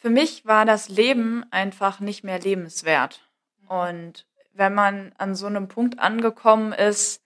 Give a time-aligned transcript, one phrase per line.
[0.00, 3.20] Für mich war das Leben einfach nicht mehr lebenswert.
[3.66, 7.20] Und wenn man an so einem Punkt angekommen ist,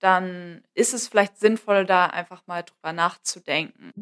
[0.00, 3.92] dann ist es vielleicht sinnvoll, da einfach mal drüber nachzudenken.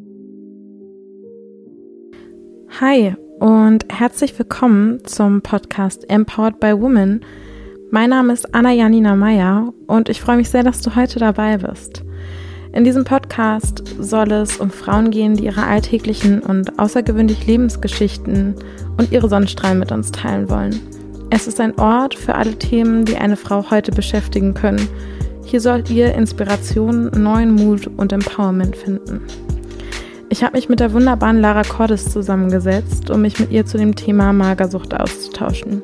[2.79, 7.23] Hi und herzlich willkommen zum Podcast Empowered by Women.
[7.91, 11.59] Mein Name ist Anna Janina Meyer und ich freue mich sehr, dass du heute dabei
[11.59, 12.03] bist.
[12.71, 18.55] In diesem Podcast soll es um Frauen gehen, die ihre alltäglichen und außergewöhnlichen Lebensgeschichten
[18.97, 20.79] und ihre Sonnenstrahlen mit uns teilen wollen.
[21.31, 24.87] Es ist ein Ort für alle Themen, die eine Frau heute beschäftigen können.
[25.45, 29.21] Hier sollt ihr Inspiration, neuen Mut und Empowerment finden.
[30.29, 33.95] Ich habe mich mit der wunderbaren Lara Cordes zusammengesetzt, um mich mit ihr zu dem
[33.95, 35.81] Thema Magersucht auszutauschen.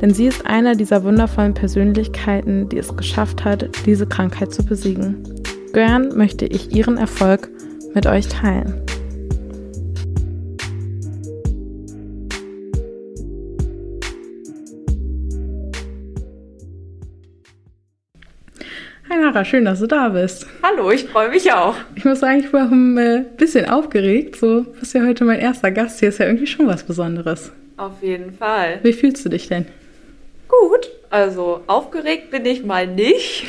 [0.00, 5.41] Denn sie ist eine dieser wundervollen Persönlichkeiten, die es geschafft hat, diese Krankheit zu besiegen.
[5.72, 7.48] Gern möchte ich Ihren Erfolg
[7.94, 8.74] mit euch teilen.
[19.08, 20.46] Hi Nara, schön, dass du da bist.
[20.62, 21.76] Hallo, ich freue mich auch.
[21.94, 24.36] Ich muss sagen, ich war ein äh, bisschen aufgeregt.
[24.36, 27.50] So, du bist ja heute mein erster Gast hier, ist ja irgendwie schon was Besonderes.
[27.78, 28.80] Auf jeden Fall.
[28.82, 29.64] Wie fühlst du dich denn?
[30.48, 33.46] Gut, also aufgeregt bin ich mal nicht.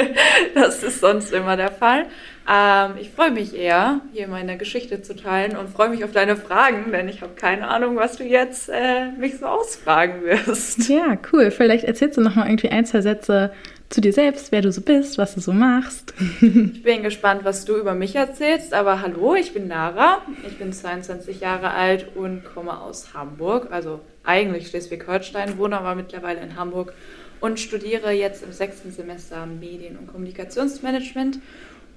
[0.54, 2.06] das ist sonst immer der Fall.
[2.50, 6.36] Ähm, ich freue mich eher, hier meine Geschichte zu teilen und freue mich auf deine
[6.36, 10.88] Fragen, denn ich habe keine Ahnung, was du jetzt äh, mich so ausfragen wirst.
[10.88, 11.50] Ja, cool.
[11.50, 13.52] Vielleicht erzählst du noch mal irgendwie ein, zwei Sätze
[13.90, 16.14] zu dir selbst, wer du so bist, was du so machst.
[16.40, 20.72] ich bin gespannt, was du über mich erzählst, aber hallo, ich bin Lara, ich bin
[20.72, 26.92] 22 Jahre alt und komme aus Hamburg, also eigentlich Schleswig-Holstein, wohne aber mittlerweile in Hamburg
[27.40, 31.40] und studiere jetzt im sechsten Semester Medien- und Kommunikationsmanagement.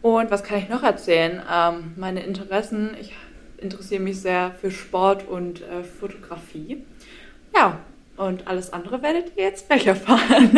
[0.02, 1.42] Und was kann ich noch erzählen?
[1.52, 3.14] Ähm, meine Interessen, ich
[3.58, 6.84] interessiere mich sehr für Sport und äh, Fotografie.
[7.56, 7.80] Ja,
[8.18, 10.52] und alles andere werdet ihr jetzt gleich erfahren.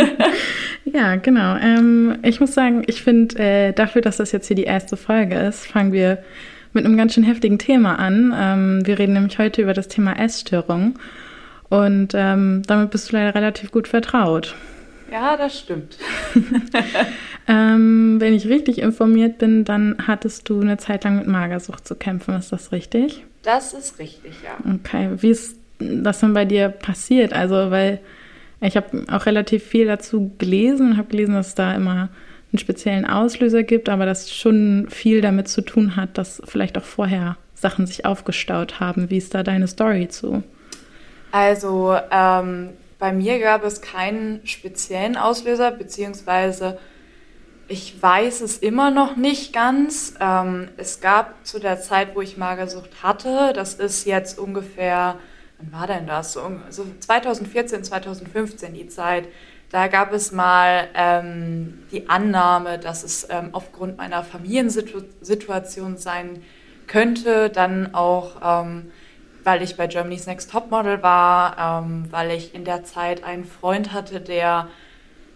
[0.86, 1.56] ja, genau.
[1.58, 5.36] Ähm, ich muss sagen, ich finde, äh, dafür, dass das jetzt hier die erste Folge
[5.36, 6.24] ist, fangen wir
[6.74, 8.34] mit einem ganz schön heftigen Thema an.
[8.38, 11.00] Ähm, wir reden nämlich heute über das Thema Essstörung.
[11.70, 14.56] Und ähm, damit bist du leider relativ gut vertraut.
[15.12, 15.98] Ja, das stimmt.
[17.48, 21.96] ähm, wenn ich richtig informiert bin, dann hattest du eine Zeit lang mit Magersucht zu
[21.96, 22.36] kämpfen.
[22.36, 23.24] Ist das richtig?
[23.44, 24.74] Das ist richtig, ja.
[24.76, 25.12] Okay.
[25.18, 27.34] Wie ist das denn bei dir passiert?
[27.34, 28.00] Also, weil
[28.60, 32.10] ich habe auch relativ viel dazu gelesen und habe gelesen, dass es da immer
[32.52, 36.84] einen speziellen Auslöser gibt, aber das schon viel damit zu tun hat, dass vielleicht auch
[36.84, 39.10] vorher Sachen sich aufgestaut haben.
[39.10, 40.44] Wie ist da deine Story zu?
[41.32, 46.80] Also ähm, bei mir gab es keinen speziellen Auslöser, beziehungsweise
[47.68, 50.14] ich weiß es immer noch nicht ganz.
[50.20, 55.18] Ähm, es gab zu der Zeit, wo ich Magersucht hatte, das ist jetzt ungefähr
[55.58, 56.34] wann war denn das?
[56.34, 59.28] So, so 2014, 2015 die Zeit.
[59.70, 66.42] Da gab es mal ähm, die Annahme, dass es ähm, aufgrund meiner Familiensituation sein
[66.88, 68.92] könnte, dann auch, ähm,
[69.48, 73.94] weil ich bei Germany's Next Topmodel war, ähm, weil ich in der Zeit einen Freund
[73.94, 74.68] hatte, der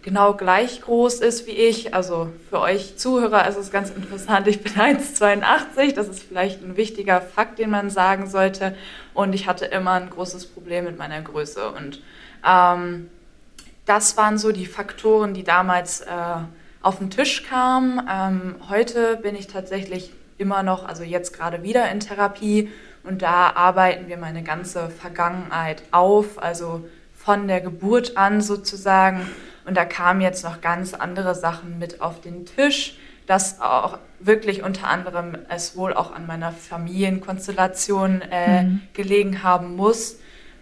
[0.02, 1.94] genau gleich groß ist wie ich.
[1.94, 4.46] Also für euch Zuhörer ist es ganz interessant.
[4.48, 5.94] Ich bin 1,82.
[5.94, 8.76] Das ist vielleicht ein wichtiger Fakt, den man sagen sollte.
[9.14, 11.70] Und ich hatte immer ein großes Problem mit meiner Größe.
[11.70, 12.02] Und
[12.46, 13.08] ähm,
[13.86, 16.06] das waren so die Faktoren, die damals äh,
[16.82, 18.06] auf den Tisch kamen.
[18.10, 22.68] Ähm, heute bin ich tatsächlich immer noch, also jetzt gerade wieder in Therapie.
[23.04, 29.28] Und da arbeiten wir meine ganze Vergangenheit auf, also von der Geburt an sozusagen
[29.64, 32.96] und da kamen jetzt noch ganz andere Sachen mit auf den Tisch,
[33.26, 38.82] dass auch wirklich unter anderem es wohl auch an meiner Familienkonstellation äh, mhm.
[38.92, 40.16] gelegen haben muss.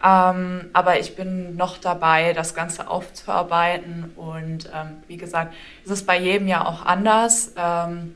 [0.04, 4.12] Ähm, aber ich bin noch dabei, das Ganze aufzuarbeiten.
[4.16, 8.14] Und ähm, wie gesagt, es ist bei jedem ja auch anders, ähm,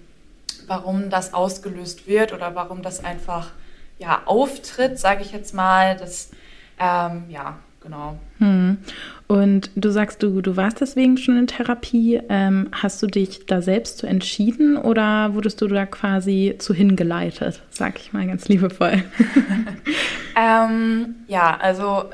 [0.66, 3.50] warum das ausgelöst wird oder warum das einfach
[3.99, 5.97] ja, auftritt, sage ich jetzt mal.
[5.97, 6.31] Das,
[6.79, 8.19] ähm, ja, genau.
[8.38, 8.79] Hm.
[9.26, 12.20] Und du sagst, du, du warst deswegen schon in Therapie.
[12.29, 17.62] Ähm, hast du dich da selbst zu entschieden oder wurdest du da quasi zu hingeleitet,
[17.70, 19.02] sag ich mal ganz liebevoll?
[20.37, 22.11] ähm, ja, also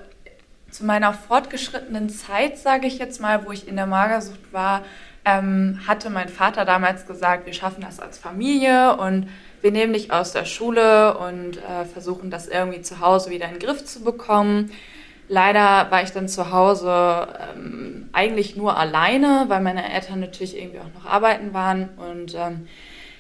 [0.71, 4.83] zu meiner fortgeschrittenen Zeit, sage ich jetzt mal, wo ich in der Magersucht war,
[5.25, 9.26] ähm, hatte mein Vater damals gesagt, wir schaffen das als Familie und
[9.62, 13.55] wir nehmen dich aus der Schule und äh, versuchen das irgendwie zu Hause wieder in
[13.55, 14.71] den Griff zu bekommen.
[15.29, 20.81] Leider war ich dann zu Hause ähm, eigentlich nur alleine, weil meine Eltern natürlich irgendwie
[20.81, 21.89] auch noch arbeiten waren.
[21.97, 22.67] Und ähm,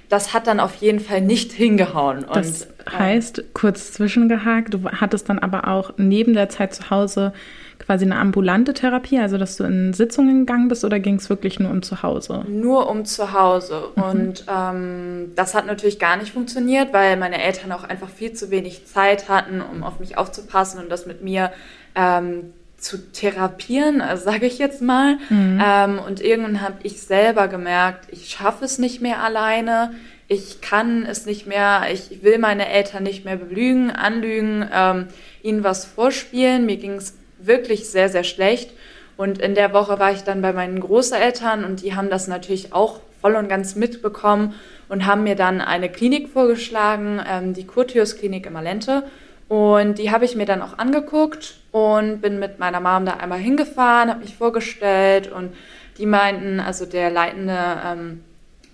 [0.08, 2.24] das hat dann auf jeden Fall nicht hingehauen.
[2.24, 7.32] Und, das heißt, kurz zwischengehakt, du hattest dann aber auch neben der Zeit zu Hause
[7.80, 11.58] quasi eine ambulante Therapie, also dass du in Sitzungen gegangen bist oder ging es wirklich
[11.58, 12.44] nur um zu Hause?
[12.48, 13.88] Nur um zu Hause.
[13.96, 14.02] Mhm.
[14.02, 18.50] Und ähm, das hat natürlich gar nicht funktioniert, weil meine Eltern auch einfach viel zu
[18.50, 21.52] wenig Zeit hatten, um auf mich aufzupassen und das mit mir
[21.94, 25.16] ähm, zu therapieren, also sage ich jetzt mal.
[25.28, 25.62] Mhm.
[25.64, 29.94] Ähm, und irgendwann habe ich selber gemerkt, ich schaffe es nicht mehr alleine.
[30.28, 35.08] Ich kann es nicht mehr, ich will meine Eltern nicht mehr belügen, anlügen, ähm,
[35.42, 36.66] ihnen was vorspielen.
[36.66, 37.14] Mir ging es
[37.46, 38.72] wirklich sehr, sehr schlecht.
[39.16, 42.72] Und in der Woche war ich dann bei meinen Großeltern und die haben das natürlich
[42.72, 44.54] auch voll und ganz mitbekommen
[44.88, 49.04] und haben mir dann eine Klinik vorgeschlagen, ähm, die Curtius Klinik in Malente.
[49.48, 53.40] Und die habe ich mir dann auch angeguckt und bin mit meiner Mom da einmal
[53.40, 55.52] hingefahren, habe mich vorgestellt und
[55.98, 58.24] die meinten, also der leitende ähm,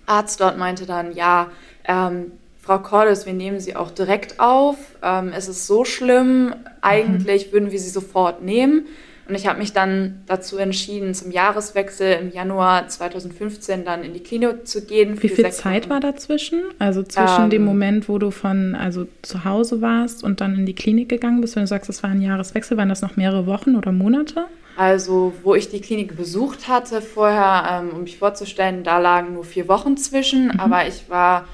[0.05, 1.51] Arzt dort meinte dann, ja,
[1.85, 2.31] ähm,
[2.67, 4.75] Frau Cordes, wir nehmen Sie auch direkt auf.
[5.01, 7.51] Ähm, es ist so schlimm, eigentlich mhm.
[7.53, 8.87] würden wir Sie sofort nehmen.
[9.29, 14.19] Und ich habe mich dann dazu entschieden, zum Jahreswechsel im Januar 2015 dann in die
[14.19, 15.21] Klinik zu gehen.
[15.23, 16.63] Wie viel Zeit war dazwischen?
[16.77, 20.65] Also zwischen ähm, dem Moment, wo du von also zu Hause warst und dann in
[20.65, 23.45] die Klinik gegangen bist, wenn du sagst, es war ein Jahreswechsel, waren das noch mehrere
[23.45, 24.43] Wochen oder Monate?
[24.75, 29.45] Also wo ich die Klinik besucht hatte vorher, ähm, um mich vorzustellen, da lagen nur
[29.45, 30.59] vier Wochen zwischen, mhm.
[30.59, 31.47] aber ich war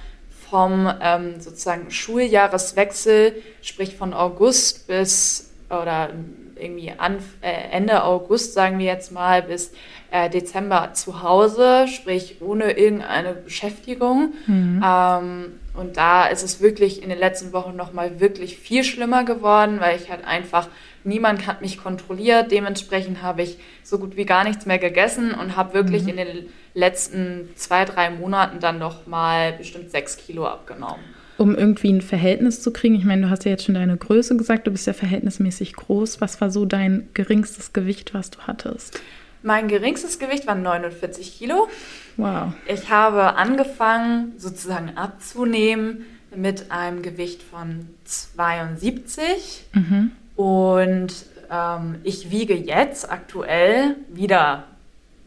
[0.53, 6.11] vom ähm, sozusagen Schuljahreswechsel, sprich von August bis oder
[6.55, 9.71] irgendwie an, äh, Ende August, sagen wir jetzt mal, bis
[10.11, 14.33] äh, Dezember zu Hause, sprich ohne irgendeine Beschäftigung.
[14.45, 14.85] Mhm.
[14.85, 19.79] Ähm, und da ist es wirklich in den letzten Wochen nochmal wirklich viel schlimmer geworden,
[19.79, 20.67] weil ich halt einfach,
[21.03, 22.51] niemand hat mich kontrolliert.
[22.51, 26.09] Dementsprechend habe ich so gut wie gar nichts mehr gegessen und habe wirklich mhm.
[26.09, 31.03] in den letzten zwei, drei Monaten dann nochmal bestimmt sechs Kilo abgenommen
[31.37, 32.95] um irgendwie ein Verhältnis zu kriegen?
[32.95, 36.21] Ich meine, du hast ja jetzt schon deine Größe gesagt, du bist ja verhältnismäßig groß.
[36.21, 38.99] Was war so dein geringstes Gewicht, was du hattest?
[39.41, 41.67] Mein geringstes Gewicht war 49 Kilo.
[42.15, 42.53] Wow.
[42.65, 46.05] Ich habe angefangen, sozusagen abzunehmen
[46.35, 49.65] mit einem Gewicht von 72.
[49.73, 50.11] Mhm.
[50.35, 51.13] Und
[51.51, 54.65] ähm, ich wiege jetzt aktuell wieder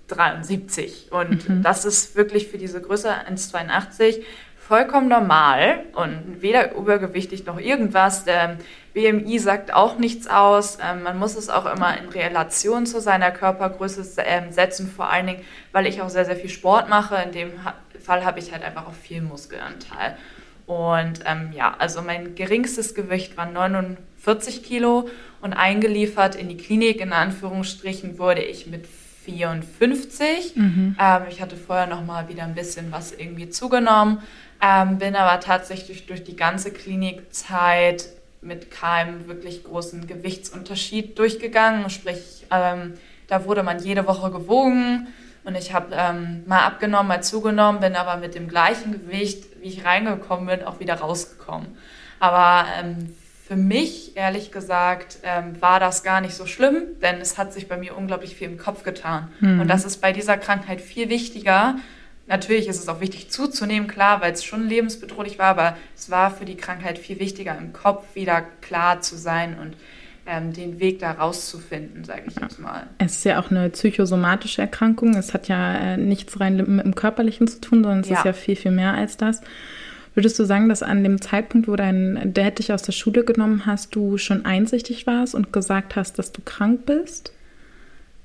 [0.08, 1.08] 73.
[1.10, 1.62] Und mhm.
[1.62, 4.22] das ist wirklich für diese Größe 1,82
[4.66, 8.24] vollkommen normal und weder übergewichtig noch irgendwas.
[8.24, 8.58] Der
[8.94, 10.78] BMI sagt auch nichts aus.
[10.82, 15.28] Ähm, man muss es auch immer in Relation zu seiner Körpergröße ähm, setzen, vor allen
[15.28, 17.16] Dingen, weil ich auch sehr, sehr viel Sport mache.
[17.22, 17.52] In dem
[18.02, 20.16] Fall habe ich halt einfach auch viel Muskelanteil.
[20.66, 23.46] Und ähm, ja, also mein geringstes Gewicht war
[24.26, 25.08] 49 Kilo
[25.40, 28.86] und eingeliefert in die Klinik, in Anführungsstrichen, wurde ich mit
[29.24, 30.56] 54.
[30.56, 30.96] Mhm.
[31.00, 34.20] Ähm, ich hatte vorher noch mal wieder ein bisschen was irgendwie zugenommen.
[34.60, 38.08] Ähm, bin aber tatsächlich durch die ganze Klinikzeit
[38.40, 41.90] mit keinem wirklich großen Gewichtsunterschied durchgegangen.
[41.90, 42.94] Sprich, ähm,
[43.28, 45.08] da wurde man jede Woche gewogen
[45.44, 49.68] und ich habe ähm, mal abgenommen, mal zugenommen, bin aber mit dem gleichen Gewicht, wie
[49.68, 51.76] ich reingekommen bin, auch wieder rausgekommen.
[52.18, 53.14] Aber ähm,
[53.46, 57.68] für mich, ehrlich gesagt, ähm, war das gar nicht so schlimm, denn es hat sich
[57.68, 59.28] bei mir unglaublich viel im Kopf getan.
[59.40, 59.60] Mhm.
[59.60, 61.76] Und das ist bei dieser Krankheit viel wichtiger,
[62.28, 66.32] Natürlich ist es auch wichtig zuzunehmen, klar, weil es schon lebensbedrohlich war, aber es war
[66.32, 69.76] für die Krankheit viel wichtiger, im Kopf wieder klar zu sein und
[70.26, 72.88] ähm, den Weg da rauszufinden, sage ich jetzt mal.
[72.98, 75.14] Es ist ja auch eine psychosomatische Erkrankung.
[75.14, 78.18] Es hat ja äh, nichts rein mit dem Körperlichen zu tun, sondern es ja.
[78.18, 79.40] ist ja viel, viel mehr als das.
[80.16, 83.66] Würdest du sagen, dass an dem Zeitpunkt, wo dein Dad dich aus der Schule genommen
[83.66, 87.32] hast, du schon einsichtig warst und gesagt hast, dass du krank bist?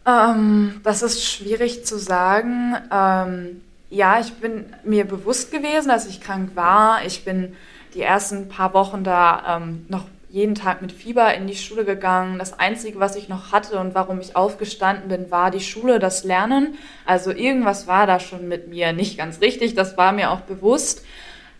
[0.07, 2.77] Ähm, das ist schwierig zu sagen.
[2.89, 7.05] Ähm, ja, ich bin mir bewusst gewesen, dass ich krank war.
[7.05, 7.57] Ich bin
[7.93, 12.39] die ersten paar Wochen da ähm, noch jeden Tag mit Fieber in die Schule gegangen.
[12.39, 16.23] Das Einzige, was ich noch hatte und warum ich aufgestanden bin, war die Schule, das
[16.23, 16.75] Lernen.
[17.05, 21.03] Also irgendwas war da schon mit mir nicht ganz richtig, das war mir auch bewusst.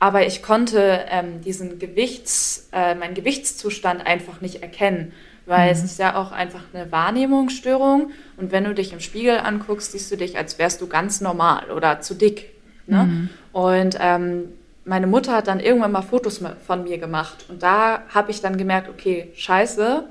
[0.01, 5.13] Aber ich konnte ähm, diesen Gewichts, äh, meinen Gewichtszustand einfach nicht erkennen
[5.45, 5.71] weil mhm.
[5.71, 10.11] es ist ja auch einfach eine Wahrnehmungsstörung und wenn du dich im Spiegel anguckst, siehst
[10.11, 12.51] du dich, als wärst du ganz normal oder zu dick.
[12.87, 13.03] Ne?
[13.03, 13.29] Mhm.
[13.51, 14.45] Und ähm,
[14.85, 18.57] meine Mutter hat dann irgendwann mal Fotos von mir gemacht und da habe ich dann
[18.57, 20.05] gemerkt, okay, scheiße,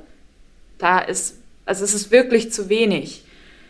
[0.79, 3.25] da ist, also es ist wirklich zu wenig.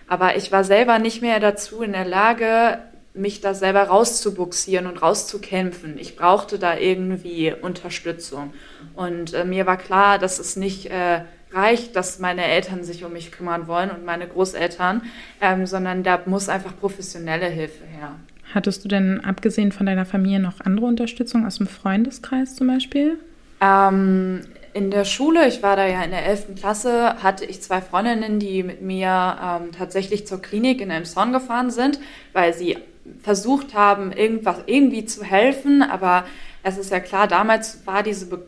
[0.09, 2.79] Aber ich war selber nicht mehr dazu in der Lage,
[3.15, 5.99] mich da selber rauszubuxieren und rauszukämpfen.
[5.99, 8.53] Ich brauchte da irgendwie Unterstützung.
[8.95, 13.13] Und äh, mir war klar, dass es nicht äh, reicht, dass meine Eltern sich um
[13.13, 15.03] mich kümmern wollen und meine Großeltern,
[15.41, 18.15] ähm, sondern da muss einfach professionelle Hilfe her.
[18.55, 23.19] Hattest du denn abgesehen von deiner Familie noch andere Unterstützung aus dem Freundeskreis zum Beispiel?
[23.61, 24.41] Ähm,
[24.73, 26.57] in der Schule, ich war da ja in der 11.
[26.57, 31.71] Klasse, hatte ich zwei Freundinnen, die mit mir ähm, tatsächlich zur Klinik in Elmshorn gefahren
[31.71, 32.01] sind,
[32.33, 32.79] weil sie
[33.23, 35.83] versucht haben, irgendwas irgendwie zu helfen.
[35.83, 36.25] Aber
[36.63, 38.43] es ist ja klar, damals war diese Be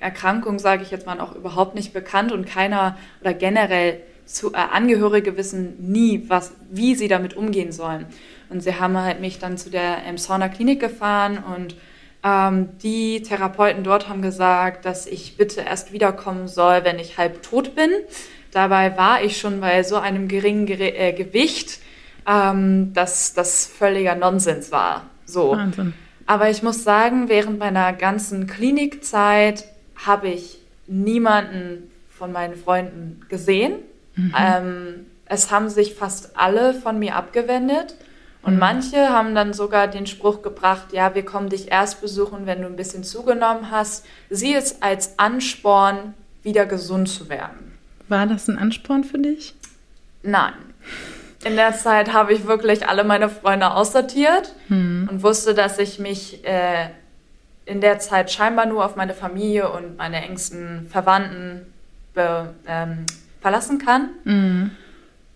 [0.00, 4.56] Erkrankung, sage ich jetzt mal, auch überhaupt nicht bekannt und keiner oder generell zu, äh,
[4.56, 8.06] Angehörige wissen nie, was, wie sie damit umgehen sollen.
[8.48, 11.74] Und sie haben halt mich dann zu der Elmshorner Klinik gefahren und
[12.24, 17.42] ähm, die Therapeuten dort haben gesagt, dass ich bitte erst wiederkommen soll, wenn ich halb
[17.42, 17.90] tot bin.
[18.50, 21.80] Dabei war ich schon bei so einem geringen Ge äh, Gewicht,
[22.28, 25.06] ähm, dass das völliger Nonsens war.
[25.24, 25.52] So.
[25.52, 25.94] Wahnsinn.
[26.26, 29.64] Aber ich muss sagen, während meiner ganzen Klinikzeit
[29.96, 33.76] habe ich niemanden von meinen Freunden gesehen.
[34.14, 34.34] Mhm.
[34.38, 37.94] Ähm, es haben sich fast alle von mir abgewendet.
[38.42, 38.60] Und mhm.
[38.60, 42.66] manche haben dann sogar den Spruch gebracht, ja, wir kommen dich erst besuchen, wenn du
[42.66, 44.04] ein bisschen zugenommen hast.
[44.28, 47.72] Sieh es als Ansporn, wieder gesund zu werden.
[48.08, 49.54] War das ein Ansporn für dich?
[50.22, 50.52] Nein.
[51.44, 55.08] In der Zeit habe ich wirklich alle meine Freunde aussortiert mhm.
[55.10, 56.88] und wusste, dass ich mich äh,
[57.64, 61.66] in der Zeit scheinbar nur auf meine Familie und meine engsten Verwandten
[62.14, 63.06] be, ähm,
[63.40, 64.10] verlassen kann.
[64.24, 64.70] Mhm.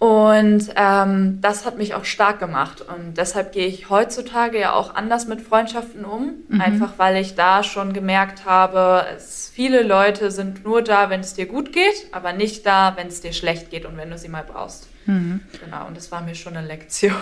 [0.02, 2.80] Und ähm, das hat mich auch stark gemacht.
[2.80, 6.32] Und deshalb gehe ich heutzutage ja auch anders mit Freundschaften um.
[6.48, 6.60] Mhm.
[6.60, 11.34] Einfach weil ich da schon gemerkt habe, es, viele Leute sind nur da, wenn es
[11.34, 14.28] dir gut geht, aber nicht da, wenn es dir schlecht geht und wenn du sie
[14.28, 14.88] mal brauchst.
[15.06, 15.40] Mhm.
[15.64, 17.12] Genau, und das war mir schon eine Lektion.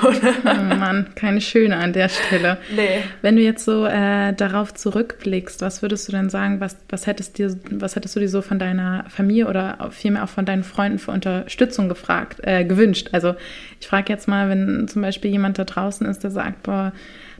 [0.44, 2.58] oh Mann, keine schöne an der Stelle.
[2.74, 3.02] Nee.
[3.20, 7.38] Wenn du jetzt so äh, darauf zurückblickst, was würdest du denn sagen, was, was, hättest
[7.38, 10.98] dir, was hättest du dir so von deiner Familie oder vielmehr auch von deinen Freunden
[10.98, 13.08] für Unterstützung gefragt, äh, gewünscht?
[13.12, 13.34] Also
[13.80, 16.92] ich frage jetzt mal, wenn zum Beispiel jemand da draußen ist, der sagt, boah,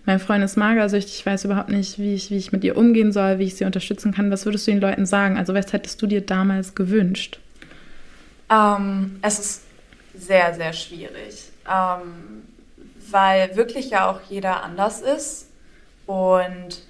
[0.07, 3.13] mein Freund ist magersüchtig, ich weiß überhaupt nicht, wie ich, wie ich mit ihr umgehen
[3.13, 4.31] soll, wie ich sie unterstützen kann.
[4.31, 5.37] Was würdest du den Leuten sagen?
[5.37, 7.39] Also was hättest du dir damals gewünscht?
[8.51, 9.63] Ähm, es ist
[10.21, 12.45] sehr, sehr schwierig, ähm,
[13.11, 15.49] weil wirklich ja auch jeder anders ist.
[16.07, 16.83] Und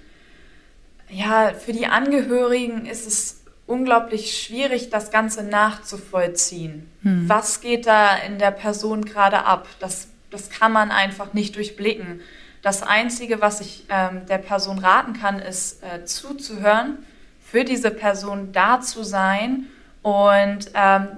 [1.08, 6.90] ja, für die Angehörigen ist es unglaublich schwierig, das Ganze nachzuvollziehen.
[7.02, 7.28] Hm.
[7.28, 9.68] Was geht da in der Person gerade ab?
[9.78, 12.20] Das, das kann man einfach nicht durchblicken.
[12.62, 16.98] Das Einzige, was ich ähm, der Person raten kann, ist äh, zuzuhören,
[17.40, 19.66] für diese Person da zu sein
[20.02, 21.08] und ähm,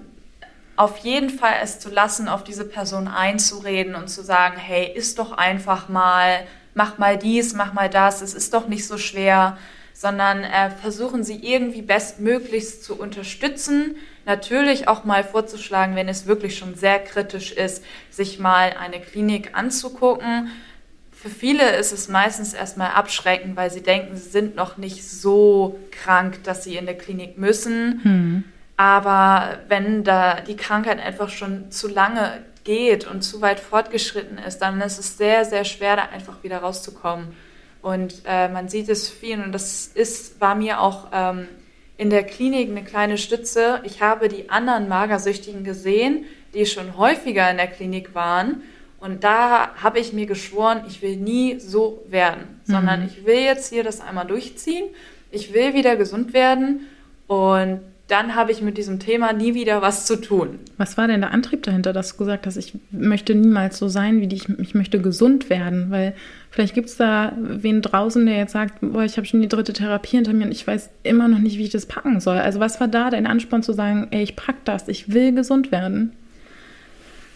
[0.82, 5.20] auf jeden Fall es zu lassen, auf diese Person einzureden und zu sagen, hey, ist
[5.20, 9.56] doch einfach mal, mach mal dies, mach mal das, es ist doch nicht so schwer,
[9.94, 13.94] sondern äh, versuchen sie irgendwie bestmöglichst zu unterstützen.
[14.26, 19.56] Natürlich auch mal vorzuschlagen, wenn es wirklich schon sehr kritisch ist, sich mal eine Klinik
[19.56, 20.50] anzugucken.
[21.12, 25.78] Für viele ist es meistens erstmal abschreckend, weil sie denken, sie sind noch nicht so
[25.92, 28.00] krank, dass sie in der Klinik müssen.
[28.02, 28.44] Hm.
[28.82, 34.58] Aber wenn da die Krankheit einfach schon zu lange geht und zu weit fortgeschritten ist,
[34.58, 37.28] dann ist es sehr, sehr schwer, da einfach wieder rauszukommen.
[37.80, 41.46] Und äh, man sieht es vielen und das ist, war mir auch ähm,
[41.96, 43.80] in der Klinik eine kleine Stütze.
[43.84, 48.62] Ich habe die anderen Magersüchtigen gesehen, die schon häufiger in der Klinik waren.
[48.98, 52.72] Und da habe ich mir geschworen, ich will nie so werden, mhm.
[52.72, 54.86] sondern ich will jetzt hier das einmal durchziehen.
[55.30, 56.88] Ich will wieder gesund werden.
[57.28, 57.82] Und
[58.12, 60.58] dann habe ich mit diesem Thema nie wieder was zu tun.
[60.76, 64.20] Was war denn der Antrieb dahinter, dass du gesagt hast, ich möchte niemals so sein
[64.20, 65.90] wie dich, ich möchte gesund werden?
[65.90, 66.14] Weil
[66.50, 69.72] vielleicht gibt es da wen draußen, der jetzt sagt, boah, ich habe schon die dritte
[69.72, 72.36] Therapie hinter mir und ich weiß immer noch nicht, wie ich das packen soll.
[72.36, 75.72] Also was war da dein Ansporn zu sagen, ey, ich pack das, ich will gesund
[75.72, 76.12] werden?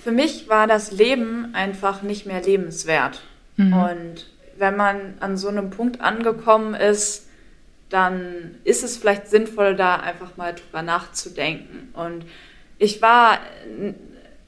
[0.05, 3.23] Für mich war das Leben einfach nicht mehr lebenswert.
[3.57, 3.73] Mhm.
[3.73, 4.27] Und
[4.59, 7.26] wenn man an so einem Punkt angekommen ist,
[7.89, 11.93] dann ist es vielleicht sinnvoll, da einfach mal drüber nachzudenken.
[11.95, 12.25] Und
[12.79, 13.39] ich war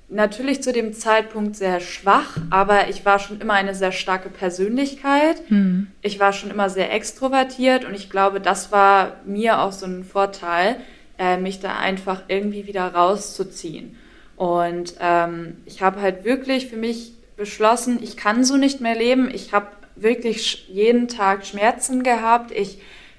[0.08, 5.50] natürlich zu dem Zeitpunkt sehr schwach, aber ich war schon immer eine sehr starke Persönlichkeit.
[5.50, 5.88] Mhm.
[6.02, 10.04] Ich war schon immer sehr extrovertiert und ich glaube, das war mir auch so ein
[10.04, 10.76] Vorteil,
[11.18, 13.96] äh, mich da einfach irgendwie wieder rauszuziehen.
[14.36, 19.30] Und ähm, ich habe halt wirklich für mich beschlossen, ich kann so nicht mehr leben.
[19.32, 19.66] Ich habe
[19.96, 22.52] wirklich jeden Tag Schmerzen gehabt.
[22.52, 22.78] Ich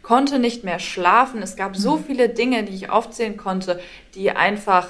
[0.09, 1.43] konnte nicht mehr schlafen.
[1.43, 2.03] Es gab so mhm.
[2.03, 3.79] viele Dinge, die ich aufzählen konnte,
[4.15, 4.87] die einfach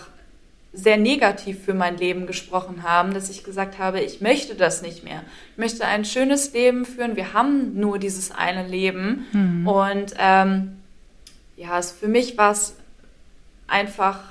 [0.72, 5.04] sehr negativ für mein Leben gesprochen haben, dass ich gesagt habe, ich möchte das nicht
[5.04, 5.24] mehr.
[5.52, 7.18] Ich möchte ein schönes Leben führen.
[7.18, 9.28] Wir haben nur dieses eine Leben.
[9.34, 9.68] Mhm.
[9.68, 10.78] Und ähm,
[11.58, 12.78] ja, es, für mich war es
[13.68, 14.22] einfach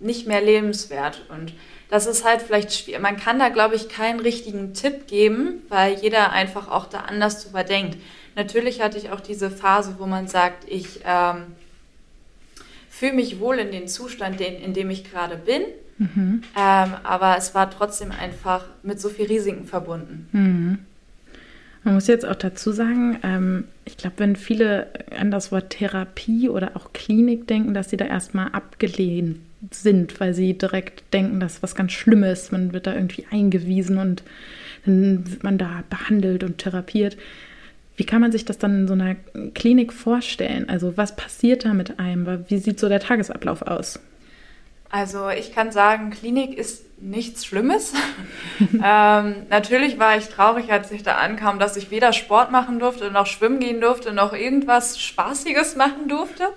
[0.00, 1.26] nicht mehr lebenswert.
[1.28, 1.52] Und
[1.90, 3.02] das ist halt vielleicht schwierig.
[3.02, 7.44] Man kann da, glaube ich, keinen richtigen Tipp geben, weil jeder einfach auch da anders
[7.44, 7.98] drüber denkt.
[8.36, 11.44] Natürlich hatte ich auch diese Phase, wo man sagt, ich ähm,
[12.90, 15.62] fühle mich wohl in den Zustand, den, in dem ich gerade bin.
[15.98, 16.42] Mhm.
[16.54, 20.28] Ähm, aber es war trotzdem einfach mit so viel Risiken verbunden.
[20.32, 20.78] Mhm.
[21.82, 24.88] Man muss jetzt auch dazu sagen, ähm, ich glaube, wenn viele
[25.18, 29.38] an das Wort Therapie oder auch Klinik denken, dass sie da erstmal abgelehnt
[29.70, 34.22] sind, weil sie direkt denken, dass was ganz Schlimmes, man wird da irgendwie eingewiesen und
[34.84, 37.16] dann wird man da behandelt und therapiert.
[37.96, 39.16] Wie kann man sich das dann in so einer
[39.54, 40.68] Klinik vorstellen?
[40.68, 42.44] Also was passiert da mit einem?
[42.48, 44.00] Wie sieht so der Tagesablauf aus?
[44.90, 47.92] Also ich kann sagen, Klinik ist nichts Schlimmes.
[48.60, 53.10] ähm, natürlich war ich traurig, als ich da ankam, dass ich weder Sport machen durfte,
[53.10, 56.48] noch schwimmen gehen durfte, noch irgendwas Spaßiges machen durfte.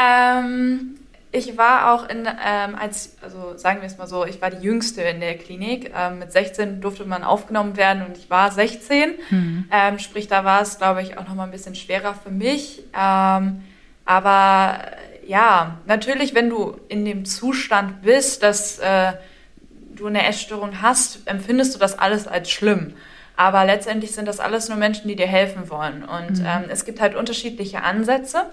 [0.00, 0.98] Ähm,
[1.32, 4.62] ich war auch in, ähm, als, also sagen wir es mal so, ich war die
[4.62, 5.90] Jüngste in der Klinik.
[5.96, 9.14] Ähm, mit 16 durfte man aufgenommen werden und ich war 16.
[9.30, 9.64] Mhm.
[9.72, 12.84] Ähm, sprich, da war es, glaube ich, auch noch mal ein bisschen schwerer für mich.
[12.94, 13.62] Ähm,
[14.04, 14.78] aber
[15.26, 19.12] ja, natürlich, wenn du in dem Zustand bist, dass äh,
[19.94, 22.92] du eine Essstörung hast, empfindest du das alles als schlimm.
[23.36, 26.04] Aber letztendlich sind das alles nur Menschen, die dir helfen wollen.
[26.04, 26.46] Und mhm.
[26.46, 28.44] ähm, es gibt halt unterschiedliche Ansätze.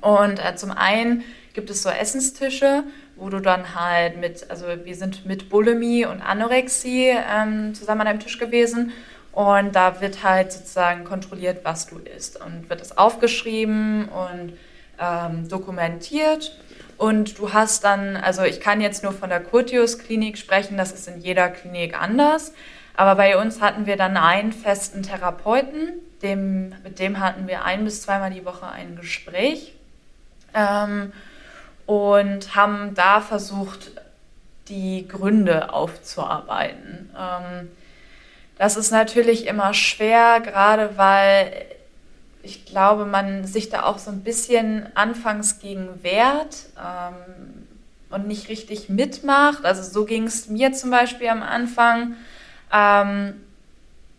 [0.00, 1.24] Und äh, zum einen
[1.56, 2.84] gibt es so Essenstische,
[3.16, 8.06] wo du dann halt mit, also wir sind mit Bulimie und Anorexie ähm, zusammen an
[8.06, 8.92] einem Tisch gewesen.
[9.32, 12.40] Und da wird halt sozusagen kontrolliert, was du isst.
[12.40, 14.52] Und wird es aufgeschrieben und
[15.00, 16.56] ähm, dokumentiert.
[16.98, 21.08] Und du hast dann, also ich kann jetzt nur von der Curtius-Klinik sprechen, das ist
[21.08, 22.52] in jeder Klinik anders.
[22.94, 27.84] Aber bei uns hatten wir dann einen festen Therapeuten, dem, mit dem hatten wir ein
[27.84, 29.74] bis zweimal die Woche ein Gespräch
[30.54, 31.12] ähm,
[31.86, 33.92] und haben da versucht,
[34.68, 37.10] die Gründe aufzuarbeiten.
[37.16, 37.70] Ähm,
[38.58, 41.52] das ist natürlich immer schwer, gerade weil
[42.42, 47.66] ich glaube, man sich da auch so ein bisschen anfangs gegen wehrt ähm,
[48.10, 49.64] und nicht richtig mitmacht.
[49.64, 52.14] Also so ging es mir zum Beispiel am Anfang.
[52.72, 53.34] Ähm,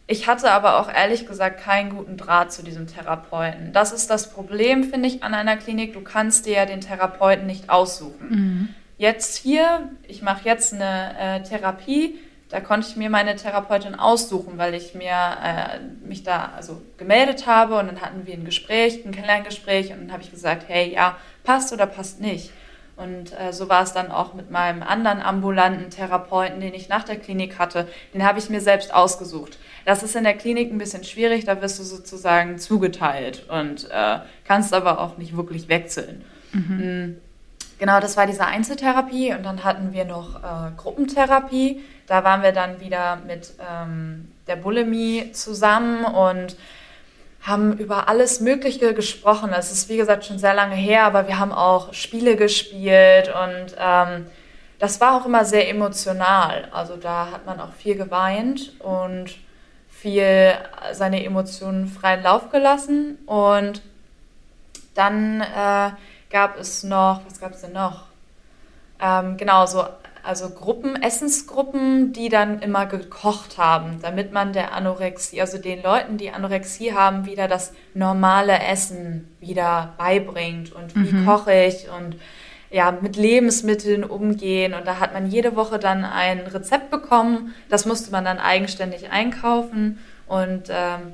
[0.08, 3.74] ich hatte aber auch ehrlich gesagt keinen guten Draht zu diesem Therapeuten.
[3.74, 5.94] Das ist das Problem, finde ich, an einer Klinik.
[5.94, 8.30] Du kannst dir ja den Therapeuten nicht aussuchen.
[8.30, 8.70] Mhm.
[8.98, 12.18] Jetzt hier, ich mache jetzt eine äh, Therapie
[12.50, 17.46] da konnte ich mir meine Therapeutin aussuchen, weil ich mir äh, mich da also gemeldet
[17.46, 20.94] habe und dann hatten wir ein Gespräch, ein Kennenlerngespräch und dann habe ich gesagt, hey,
[20.94, 22.52] ja, passt oder passt nicht.
[22.96, 27.04] Und äh, so war es dann auch mit meinem anderen ambulanten Therapeuten, den ich nach
[27.04, 27.88] der Klinik hatte.
[28.14, 29.60] Den habe ich mir selbst ausgesucht.
[29.88, 34.20] Das ist in der Klinik ein bisschen schwierig, da wirst du sozusagen zugeteilt und äh,
[34.44, 36.26] kannst aber auch nicht wirklich wechseln.
[36.52, 36.78] Mhm.
[36.78, 37.18] Mm,
[37.80, 42.54] genau, das war diese Einzeltherapie und dann hatten wir noch äh, Gruppentherapie da waren wir
[42.54, 46.56] dann wieder mit ähm, der Bulimie zusammen und
[47.42, 49.52] haben über alles Mögliche gesprochen.
[49.54, 53.76] Es ist, wie gesagt, schon sehr lange her, aber wir haben auch Spiele gespielt und
[53.78, 54.28] ähm,
[54.80, 56.70] das war auch immer sehr emotional.
[56.72, 59.36] Also da hat man auch viel geweint und
[60.00, 60.54] viel
[60.94, 63.18] seine Emotionen freien Lauf gelassen.
[63.26, 63.82] Und
[64.94, 65.92] dann äh,
[66.30, 68.06] gab es noch, was gab es denn noch?
[69.02, 69.84] Ähm, genau, so
[70.28, 76.18] also Gruppen, Essensgruppen, die dann immer gekocht haben, damit man der Anorexie, also den Leuten,
[76.18, 81.26] die Anorexie haben, wieder das normale Essen wieder beibringt und wie mhm.
[81.26, 82.18] koche ich und
[82.70, 84.74] ja, mit Lebensmitteln umgehen.
[84.74, 87.54] Und da hat man jede Woche dann ein Rezept bekommen.
[87.70, 91.14] Das musste man dann eigenständig einkaufen und ähm,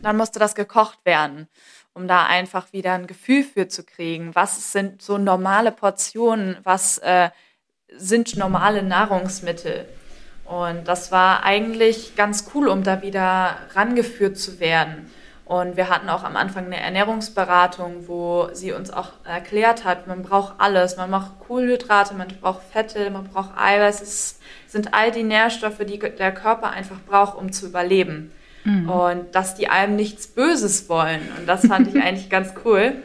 [0.00, 1.48] dann musste das gekocht werden,
[1.92, 4.34] um da einfach wieder ein Gefühl für zu kriegen.
[4.34, 6.56] Was sind so normale Portionen?
[6.62, 7.30] Was äh,
[7.96, 9.86] sind normale Nahrungsmittel.
[10.44, 15.10] Und das war eigentlich ganz cool, um da wieder rangeführt zu werden.
[15.50, 20.22] Und wir hatten auch am Anfang eine Ernährungsberatung, wo sie uns auch erklärt hat, man
[20.22, 20.96] braucht alles.
[20.96, 24.00] Man braucht Kohlenhydrate, man braucht Fette, man braucht Eiweiß.
[24.00, 28.30] Es sind all die Nährstoffe, die der Körper einfach braucht, um zu überleben.
[28.62, 28.88] Mhm.
[28.88, 31.20] Und dass die einem nichts Böses wollen.
[31.36, 33.02] Und das fand ich eigentlich ganz cool.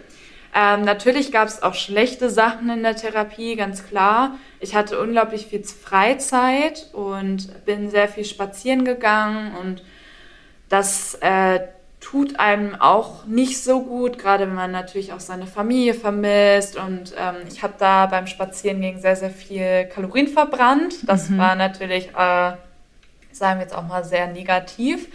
[0.53, 4.35] Ähm, natürlich gab es auch schlechte Sachen in der Therapie, ganz klar.
[4.59, 9.83] Ich hatte unglaublich viel Freizeit und bin sehr viel spazieren gegangen und
[10.69, 11.61] das äh,
[12.05, 16.77] tut einem auch nicht so gut, gerade wenn man natürlich auch seine Familie vermisst.
[16.77, 20.97] Und ähm, ich habe da beim Spazierengehen sehr, sehr viel Kalorien verbrannt.
[21.09, 21.39] Das mhm.
[21.39, 22.53] war natürlich, äh,
[23.31, 25.07] sagen wir jetzt auch mal, sehr negativ.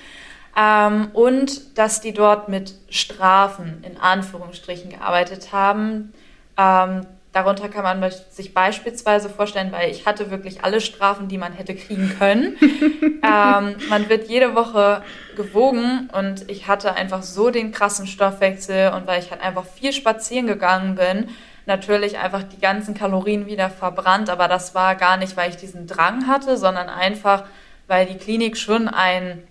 [0.58, 6.12] Ähm, und dass die dort mit Strafen in Anführungsstrichen gearbeitet haben.
[6.58, 11.52] Ähm, darunter kann man sich beispielsweise vorstellen, weil ich hatte wirklich alle Strafen, die man
[11.52, 12.56] hätte kriegen können.
[12.60, 15.02] ähm, man wird jede Woche
[15.36, 19.92] gewogen und ich hatte einfach so den krassen Stoffwechsel und weil ich halt einfach viel
[19.92, 21.28] spazieren gegangen bin,
[21.66, 25.86] natürlich einfach die ganzen Kalorien wieder verbrannt, aber das war gar nicht, weil ich diesen
[25.86, 27.44] Drang hatte, sondern einfach,
[27.86, 29.42] weil die Klinik schon ein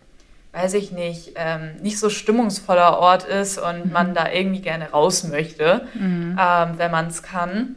[0.52, 3.92] weiß ich nicht, ähm, nicht so stimmungsvoller Ort ist und mhm.
[3.92, 6.38] man da irgendwie gerne raus möchte, mhm.
[6.40, 7.76] ähm, wenn man es kann.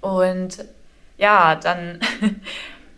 [0.00, 0.64] Und
[1.18, 2.00] ja, dann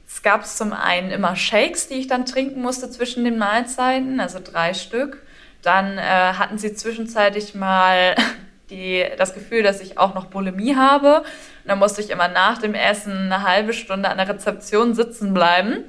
[0.06, 4.20] es gab es zum einen immer Shakes, die ich dann trinken musste zwischen den Mahlzeiten,
[4.20, 5.22] also drei Stück.
[5.62, 8.14] Dann äh, hatten sie zwischenzeitlich mal
[8.70, 11.18] die, das Gefühl, dass ich auch noch Bulimie habe.
[11.18, 11.26] Und
[11.66, 15.84] dann musste ich immer nach dem Essen eine halbe Stunde an der Rezeption sitzen bleiben.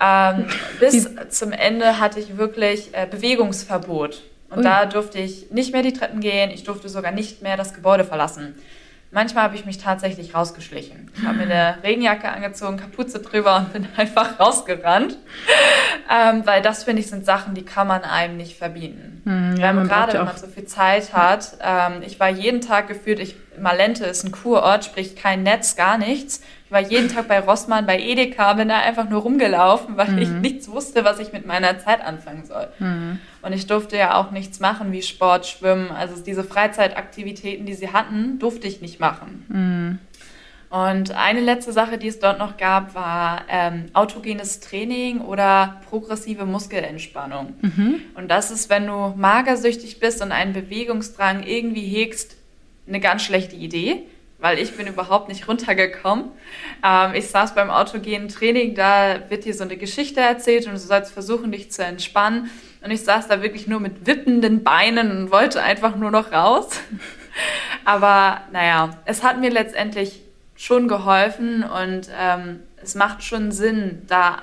[0.00, 0.46] Ähm,
[0.80, 4.22] bis zum Ende hatte ich wirklich äh, Bewegungsverbot.
[4.50, 4.64] Und Ui.
[4.64, 8.04] da durfte ich nicht mehr die Treppen gehen, ich durfte sogar nicht mehr das Gebäude
[8.04, 8.54] verlassen.
[9.14, 11.10] Manchmal habe ich mich tatsächlich rausgeschlichen.
[11.14, 15.18] Ich habe mir eine Regenjacke angezogen, Kapuze drüber und bin einfach rausgerannt.
[16.10, 19.20] Ähm, weil das, finde ich, sind Sachen, die kann man einem nicht verbieten.
[19.24, 21.58] Hm, ja, gerade wenn man so viel Zeit hat.
[21.62, 25.98] Ähm, ich war jeden Tag gefühlt, ich, Malente ist ein Kurort, sprich kein Netz, gar
[25.98, 26.40] nichts.
[26.72, 30.18] Ich war jeden Tag bei Rossmann, bei Edeka, bin da einfach nur rumgelaufen, weil mhm.
[30.18, 32.66] ich nichts wusste, was ich mit meiner Zeit anfangen soll.
[32.78, 33.18] Mhm.
[33.42, 35.90] Und ich durfte ja auch nichts machen wie Sport, Schwimmen.
[35.90, 39.44] Also diese Freizeitaktivitäten, die sie hatten, durfte ich nicht machen.
[39.48, 39.98] Mhm.
[40.70, 46.46] Und eine letzte Sache, die es dort noch gab, war ähm, autogenes Training oder progressive
[46.46, 47.52] Muskelentspannung.
[47.60, 47.96] Mhm.
[48.14, 52.34] Und das ist, wenn du magersüchtig bist und einen Bewegungsdrang irgendwie hegst,
[52.88, 54.06] eine ganz schlechte Idee
[54.42, 56.26] weil ich bin überhaupt nicht runtergekommen.
[56.84, 60.78] Ähm, ich saß beim autogenen Training, da wird dir so eine Geschichte erzählt und du
[60.78, 62.50] sollst versuchen, dich zu entspannen.
[62.82, 66.70] Und ich saß da wirklich nur mit wippenden Beinen und wollte einfach nur noch raus.
[67.84, 70.20] Aber naja, es hat mir letztendlich
[70.56, 74.42] schon geholfen und ähm, es macht schon Sinn, da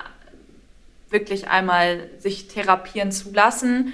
[1.10, 3.92] wirklich einmal sich therapieren zu lassen.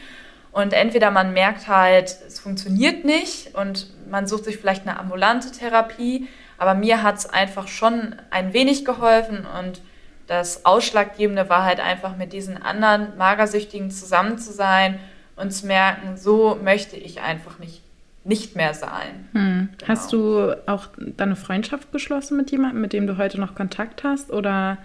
[0.52, 5.50] Und entweder man merkt halt, es funktioniert nicht und man sucht sich vielleicht eine ambulante
[5.50, 9.80] Therapie, aber mir hat es einfach schon ein wenig geholfen und
[10.26, 14.98] das Ausschlaggebende war halt einfach mit diesen anderen Magersüchtigen zusammen zu sein
[15.36, 17.82] und zu merken, so möchte ich einfach nicht,
[18.24, 19.28] nicht mehr sein.
[19.32, 19.68] Hm.
[19.78, 19.88] Genau.
[19.88, 24.30] Hast du auch deine Freundschaft geschlossen mit jemandem, mit dem du heute noch Kontakt hast
[24.32, 24.78] oder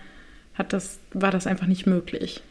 [0.54, 2.44] hat das, war das einfach nicht möglich?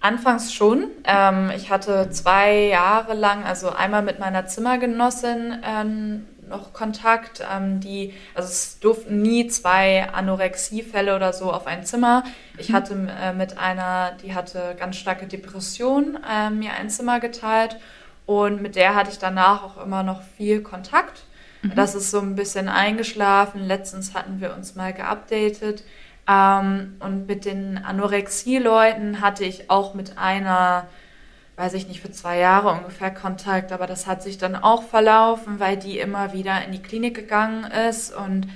[0.00, 0.90] Anfangs schon.
[1.04, 7.42] Ähm, ich hatte zwei Jahre lang, also einmal mit meiner Zimmergenossin ähm, noch Kontakt.
[7.52, 12.24] Ähm, die, also es durften nie zwei Anorexiefälle oder so auf ein Zimmer.
[12.58, 12.74] Ich mhm.
[12.74, 17.76] hatte äh, mit einer, die hatte ganz starke Depression, äh, mir ein Zimmer geteilt
[18.26, 21.22] und mit der hatte ich danach auch immer noch viel Kontakt.
[21.62, 21.74] Mhm.
[21.74, 23.66] Das ist so ein bisschen eingeschlafen.
[23.66, 25.82] Letztens hatten wir uns mal geupdatet.
[26.28, 30.86] Ähm, und mit den Anorexie-Leuten hatte ich auch mit einer,
[31.56, 35.58] weiß ich nicht, für zwei Jahre ungefähr Kontakt, aber das hat sich dann auch verlaufen,
[35.58, 38.46] weil die immer wieder in die Klinik gegangen ist und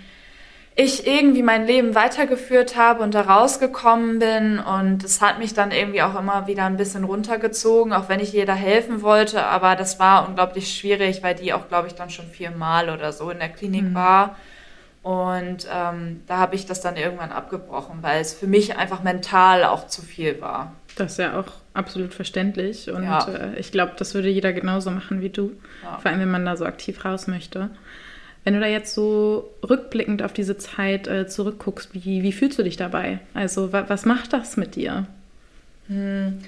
[0.75, 5.71] ich irgendwie mein Leben weitergeführt habe und da rausgekommen bin und es hat mich dann
[5.71, 9.99] irgendwie auch immer wieder ein bisschen runtergezogen, auch wenn ich jeder helfen wollte, aber das
[9.99, 13.51] war unglaublich schwierig, weil die auch, glaube ich, dann schon viermal oder so in der
[13.51, 13.95] Klinik mhm.
[13.95, 14.37] war.
[15.03, 19.65] Und ähm, da habe ich das dann irgendwann abgebrochen, weil es für mich einfach mental
[19.65, 20.77] auch zu viel war.
[20.95, 22.89] Das ist ja auch absolut verständlich.
[22.89, 23.27] Und ja.
[23.27, 25.53] äh, ich glaube, das würde jeder genauso machen wie du.
[25.83, 25.99] Ja.
[25.99, 27.71] Vor allem, wenn man da so aktiv raus möchte.
[28.45, 32.63] Wenn du da jetzt so rückblickend auf diese Zeit äh, zurückguckst, wie, wie fühlst du
[32.63, 33.19] dich dabei?
[33.35, 35.07] Also, wa was macht das mit dir?
[35.89, 36.39] Hm.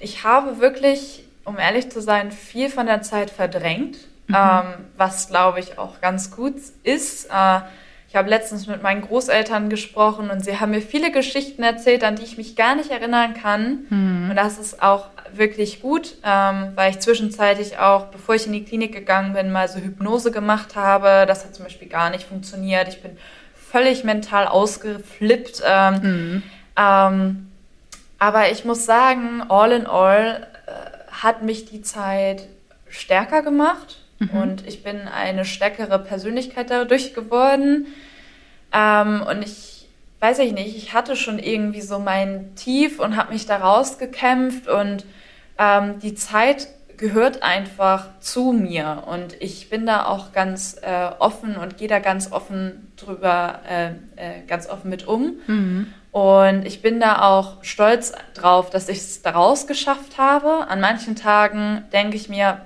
[0.00, 4.36] Ich habe wirklich, um ehrlich zu sein, viel von der Zeit verdrängt mhm.
[4.36, 4.64] ähm,
[4.96, 7.26] was glaube ich auch ganz gut ist.
[7.26, 7.60] Äh,
[8.08, 12.16] ich habe letztens mit meinen Großeltern gesprochen und sie haben mir viele Geschichten erzählt, an
[12.16, 13.80] die ich mich gar nicht erinnern kann.
[13.90, 14.30] Mhm.
[14.30, 18.64] Und das ist auch wirklich gut, ähm, weil ich zwischenzeitlich auch, bevor ich in die
[18.64, 21.26] Klinik gegangen bin, mal so Hypnose gemacht habe.
[21.26, 22.88] Das hat zum Beispiel gar nicht funktioniert.
[22.88, 23.18] Ich bin
[23.54, 25.62] völlig mental ausgeflippt.
[25.66, 26.42] Ähm, mhm.
[26.78, 27.52] ähm,
[28.18, 32.48] aber ich muss sagen, all in all äh, hat mich die Zeit
[32.88, 33.98] stärker gemacht.
[34.18, 34.30] Mhm.
[34.30, 37.86] Und ich bin eine stärkere Persönlichkeit dadurch geworden.
[38.72, 39.78] Ähm, und ich
[40.20, 44.68] weiß ich nicht, ich hatte schon irgendwie so mein Tief und habe mich da rausgekämpft
[44.68, 45.04] und
[45.58, 51.56] ähm, die Zeit gehört einfach zu mir und ich bin da auch ganz äh, offen
[51.56, 55.34] und gehe da ganz offen drüber, äh, äh, ganz offen mit um.
[55.46, 55.94] Mhm.
[56.10, 60.66] Und ich bin da auch stolz drauf, dass ich es daraus geschafft habe.
[60.68, 62.62] An manchen Tagen denke ich mir,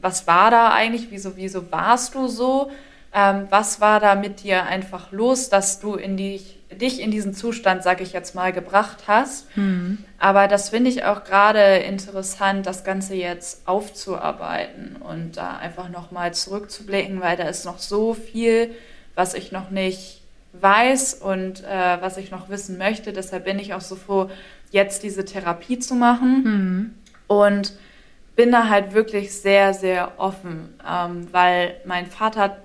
[0.00, 2.70] was war da eigentlich, wieso, wieso warst du so?
[3.12, 7.34] Ähm, was war da mit dir einfach los, dass du in die, dich in diesen
[7.34, 9.56] Zustand, sag ich jetzt mal, gebracht hast?
[9.56, 9.98] Mhm.
[10.18, 16.32] Aber das finde ich auch gerade interessant, das Ganze jetzt aufzuarbeiten und da einfach nochmal
[16.34, 18.70] zurückzublicken, weil da ist noch so viel,
[19.16, 23.12] was ich noch nicht weiß und äh, was ich noch wissen möchte.
[23.12, 24.30] Deshalb bin ich auch so froh,
[24.70, 26.44] jetzt diese Therapie zu machen.
[26.44, 26.94] Mhm.
[27.26, 27.72] Und
[28.40, 32.56] bin da halt wirklich sehr, sehr offen, ähm, weil mein Vater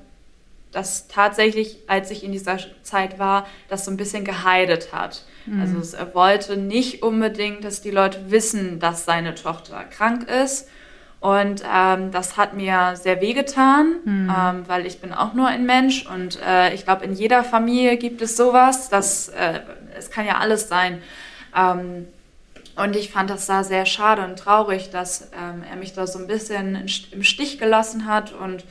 [0.72, 5.24] das tatsächlich, als ich in dieser Zeit war, das so ein bisschen geheidet hat.
[5.46, 5.60] Mhm.
[5.60, 10.70] Also er wollte nicht unbedingt, dass die Leute wissen, dass seine Tochter krank ist.
[11.20, 14.34] Und ähm, das hat mir sehr wehgetan, mhm.
[14.34, 17.98] ähm, weil ich bin auch nur ein Mensch und äh, ich glaube, in jeder Familie
[17.98, 18.88] gibt es sowas.
[18.88, 19.60] Das, äh,
[19.98, 21.02] es kann ja alles sein.
[21.54, 22.08] Ähm,
[22.76, 26.20] und ich fand das da sehr schade und traurig, dass ähm, er mich da so
[26.20, 28.66] ein bisschen im Stich gelassen hat und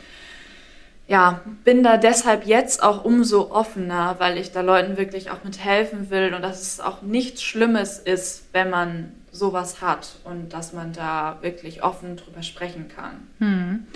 [1.07, 6.09] ja, bin da deshalb jetzt auch umso offener, weil ich da Leuten wirklich auch mithelfen
[6.09, 10.93] will und dass es auch nichts Schlimmes ist, wenn man sowas hat und dass man
[10.93, 13.29] da wirklich offen drüber sprechen kann.
[13.39, 13.87] Hm.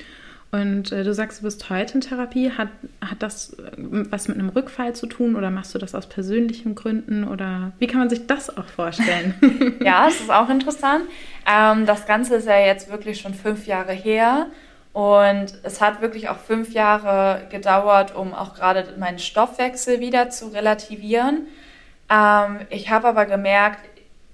[0.51, 2.51] Und äh, du sagst, du bist heute in Therapie.
[2.53, 2.69] Hat,
[3.03, 6.75] hat das äh, was mit einem Rückfall zu tun oder machst du das aus persönlichen
[6.75, 9.35] Gründen oder wie kann man sich das auch vorstellen?
[9.85, 11.05] ja, es ist auch interessant.
[11.47, 14.47] Ähm, das Ganze ist ja jetzt wirklich schon fünf Jahre her
[14.95, 20.49] und es hat wirklich auch fünf Jahre gedauert, um auch gerade meinen Stoffwechsel wieder zu
[20.49, 21.47] relativieren.
[22.11, 23.81] Ähm, ich habe aber gemerkt,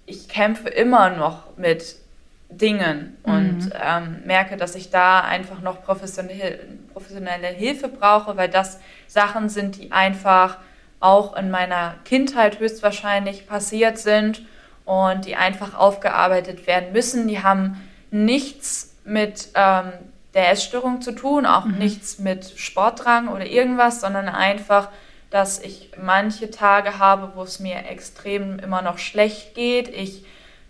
[0.06, 1.96] ich kämpfe immer noch mit
[2.48, 3.72] Dingen und mhm.
[3.82, 6.58] ähm, merke, dass ich da einfach noch professionelle,
[6.92, 10.58] professionelle Hilfe brauche, weil das Sachen sind, die einfach
[11.00, 14.42] auch in meiner Kindheit höchstwahrscheinlich passiert sind
[14.84, 17.28] und die einfach aufgearbeitet werden müssen.
[17.28, 17.80] Die haben
[18.10, 19.92] nichts mit ähm,
[20.34, 21.78] der Essstörung zu tun, auch mhm.
[21.78, 24.88] nichts mit Sportdrang oder irgendwas, sondern einfach,
[25.30, 29.88] dass ich manche Tage habe, wo es mir extrem immer noch schlecht geht.
[29.88, 30.24] Ich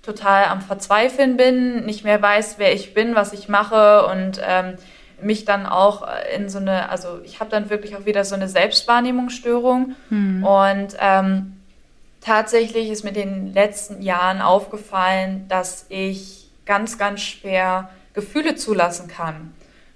[0.04, 4.74] total am Verzweifeln bin, nicht mehr weiß, wer ich bin, was ich mache und ähm,
[5.20, 8.48] mich dann auch in so eine, also ich habe dann wirklich auch wieder so eine
[8.48, 10.44] Selbstwahrnehmungsstörung mhm.
[10.44, 11.56] und ähm,
[12.20, 19.08] tatsächlich ist mir in den letzten Jahren aufgefallen, dass ich ganz, ganz schwer Gefühle zulassen
[19.08, 19.52] kann.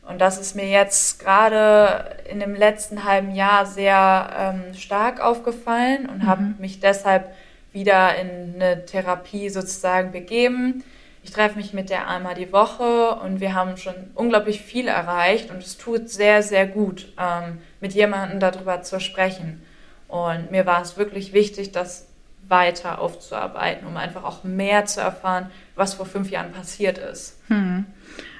[0.07, 6.07] Und das ist mir jetzt gerade in dem letzten halben Jahr sehr ähm, stark aufgefallen
[6.07, 6.27] und mhm.
[6.27, 7.31] habe mich deshalb
[7.79, 10.83] wieder in eine Therapie sozusagen begeben.
[11.23, 15.51] Ich treffe mich mit der einmal die Woche und wir haben schon unglaublich viel erreicht
[15.51, 19.63] und es tut sehr, sehr gut, ähm, mit jemandem darüber zu sprechen.
[20.09, 22.09] Und mir war es wirklich wichtig, das
[22.49, 27.39] weiter aufzuarbeiten, um einfach auch mehr zu erfahren, was vor fünf Jahren passiert ist.
[27.49, 27.85] Hm.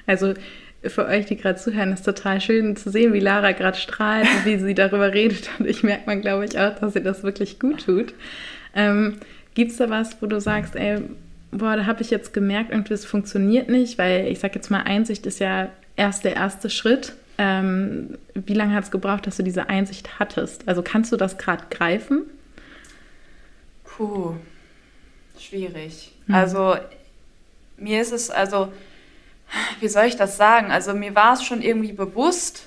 [0.05, 0.33] Also
[0.83, 4.57] für euch, die gerade zuhören, ist total schön zu sehen, wie Lara gerade strahlt, wie
[4.57, 5.49] sie darüber redet.
[5.59, 8.13] Und ich merke man, glaube ich, auch, dass sie das wirklich gut tut.
[8.73, 9.17] Ähm,
[9.53, 11.01] Gibt es da was, wo du sagst, ey,
[11.51, 14.83] boah, da habe ich jetzt gemerkt, irgendwie es funktioniert nicht, weil ich sage jetzt mal,
[14.83, 17.13] Einsicht ist ja erst der erste Schritt.
[17.37, 20.67] Ähm, wie lange hat es gebraucht, dass du diese Einsicht hattest?
[20.67, 22.23] Also kannst du das gerade greifen?
[23.83, 24.35] Puh,
[25.37, 26.11] schwierig.
[26.27, 26.35] Hm.
[26.35, 26.75] Also
[27.77, 28.71] mir ist es, also
[29.79, 30.71] wie soll ich das sagen?
[30.71, 32.65] Also mir war es schon irgendwie bewusst,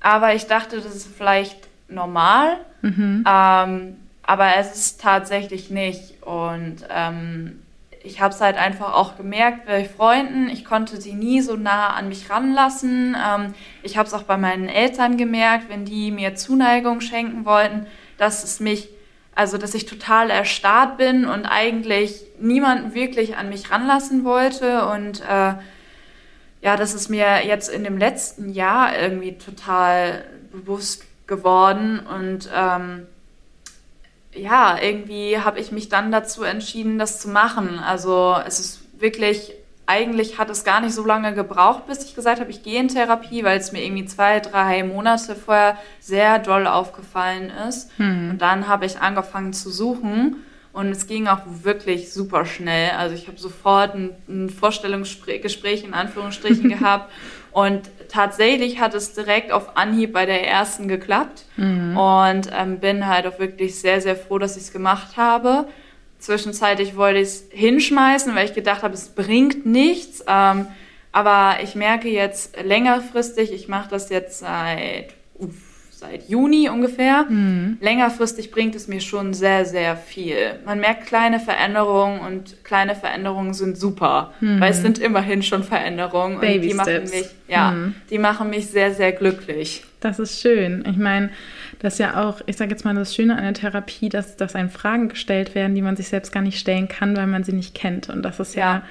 [0.00, 1.56] aber ich dachte, das ist vielleicht
[1.88, 2.58] normal.
[2.82, 3.24] Mhm.
[3.26, 6.22] Ähm, aber es ist tatsächlich nicht.
[6.22, 7.60] Und ähm,
[8.02, 10.48] ich habe es halt einfach auch gemerkt bei Freunden.
[10.48, 13.16] Ich konnte sie nie so nah an mich ranlassen.
[13.16, 17.86] Ähm, ich habe es auch bei meinen Eltern gemerkt, wenn die mir Zuneigung schenken wollten,
[18.18, 18.88] dass es mich,
[19.34, 24.86] also dass ich total erstarrt bin und eigentlich niemanden wirklich an mich ranlassen wollte.
[24.86, 25.54] Und äh,
[26.60, 33.06] ja, das ist mir jetzt in dem letzten Jahr irgendwie total bewusst geworden und ähm,
[34.34, 37.78] ja, irgendwie habe ich mich dann dazu entschieden, das zu machen.
[37.78, 39.52] Also es ist wirklich,
[39.86, 42.88] eigentlich hat es gar nicht so lange gebraucht, bis ich gesagt habe, ich gehe in
[42.88, 47.90] Therapie, weil es mir irgendwie zwei, drei Monate vorher sehr doll aufgefallen ist.
[47.98, 48.30] Hm.
[48.30, 50.36] Und dann habe ich angefangen zu suchen.
[50.72, 52.90] Und es ging auch wirklich super schnell.
[52.98, 57.12] Also ich habe sofort ein, ein Vorstellungsgespräch in Anführungsstrichen gehabt
[57.54, 61.44] und tatsächlich hat es direkt auf Anhieb bei der ersten geklappt.
[61.56, 61.96] Mhm.
[61.96, 65.68] Und ähm, bin halt auch wirklich sehr, sehr froh, dass ich es gemacht habe.
[66.18, 70.24] Zwischenzeitlich wollte ich es hinschmeißen, weil ich gedacht habe, es bringt nichts.
[70.26, 70.66] Ähm,
[71.12, 75.54] aber ich merke jetzt längerfristig, ich mache das jetzt seit, uff,
[76.04, 77.24] seit Juni ungefähr.
[77.28, 77.78] Mhm.
[77.80, 80.36] Längerfristig bringt es mir schon sehr, sehr viel.
[80.64, 84.60] Man merkt kleine Veränderungen und kleine Veränderungen sind super, mhm.
[84.60, 87.10] weil es sind immerhin schon Veränderungen Baby und die Steps.
[87.10, 87.94] machen mich, ja, mhm.
[88.10, 89.84] die machen mich sehr, sehr glücklich.
[90.00, 90.84] Das ist schön.
[90.88, 91.30] Ich meine,
[91.78, 94.54] das ist ja auch, ich sage jetzt mal, das Schöne an der Therapie, dass, dass
[94.54, 97.52] einem Fragen gestellt werden, die man sich selbst gar nicht stellen kann, weil man sie
[97.52, 98.10] nicht kennt.
[98.10, 98.82] Und das ist ja, ja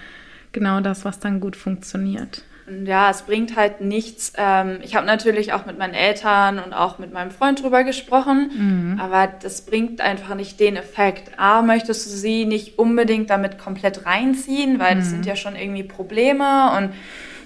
[0.52, 2.44] genau das, was dann gut funktioniert.
[2.86, 4.34] Ja, es bringt halt nichts.
[4.38, 8.52] Ähm, ich habe natürlich auch mit meinen Eltern und auch mit meinem Freund drüber gesprochen,
[8.94, 9.00] mhm.
[9.02, 11.38] aber das bringt einfach nicht den Effekt.
[11.38, 15.00] A, möchtest du sie nicht unbedingt damit komplett reinziehen, weil mhm.
[15.00, 16.94] das sind ja schon irgendwie Probleme und